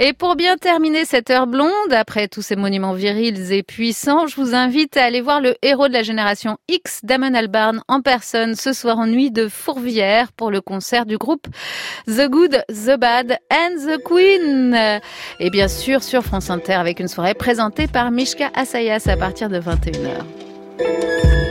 Et 0.05 0.15
pour 0.15 0.35
bien 0.35 0.57
terminer 0.57 1.05
cette 1.05 1.31
heure 1.31 1.47
blonde, 1.47 1.93
après 1.93 2.27
tous 2.27 2.43
ces 2.43 2.57
monuments 2.57 2.93
virils 2.93 3.53
et 3.53 3.63
puissants, 3.63 4.27
je 4.27 4.35
vous 4.35 4.53
invite 4.53 4.97
à 4.97 5.05
aller 5.05 5.21
voir 5.21 5.41
le 5.41 5.55
héros 5.63 5.87
de 5.87 5.93
la 5.93 6.03
génération 6.03 6.59
X, 6.67 7.03
Damon 7.05 7.35
Albarn, 7.35 7.85
en 7.87 8.01
personne 8.01 8.57
ce 8.57 8.73
soir 8.73 8.99
en 8.99 9.07
nuit 9.07 9.31
de 9.31 9.47
Fourvière 9.47 10.33
pour 10.33 10.51
le 10.51 10.61
concert 10.61 11.07
du 11.07 11.19
groupe 11.19 11.47
The 12.09 12.29
Good, 12.29 12.65
The 12.69 12.99
Bad 12.99 13.39
and 13.53 13.77
The 13.87 14.03
Queen. 14.03 15.01
Et 15.39 15.51
bien 15.51 15.69
sûr 15.69 16.03
sur 16.03 16.25
France 16.25 16.51
Inter 16.51 16.75
avec 16.75 16.99
une 16.99 17.07
soirée 17.07 17.35
présentée 17.35 17.87
par 17.87 18.11
Mishka 18.11 18.51
Asayas 18.57 19.05
à 19.07 19.17
partir 19.17 19.51
de 19.51 19.61
21h. 19.61 21.42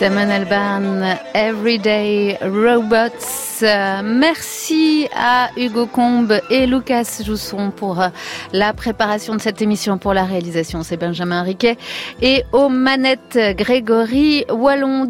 Damon 0.00 0.30
Albarn, 0.30 1.18
Everyday 1.34 2.38
Robots. 2.42 3.62
Merci 4.04 5.08
à 5.16 5.50
Hugo 5.56 5.86
Combe 5.86 6.40
et 6.50 6.66
Lucas 6.66 7.20
Jousson 7.24 7.72
pour 7.74 8.00
euh, 8.00 8.08
la 8.52 8.72
préparation 8.72 9.34
de 9.34 9.40
cette 9.40 9.60
émission. 9.60 9.98
Pour 9.98 10.14
la 10.14 10.24
réalisation, 10.24 10.82
c'est 10.84 10.96
Benjamin 10.96 11.42
Riquet. 11.42 11.76
Et 12.22 12.44
aux 12.52 12.68
manettes, 12.68 13.38
Grégory 13.56 14.44
Wallon. 14.48 15.06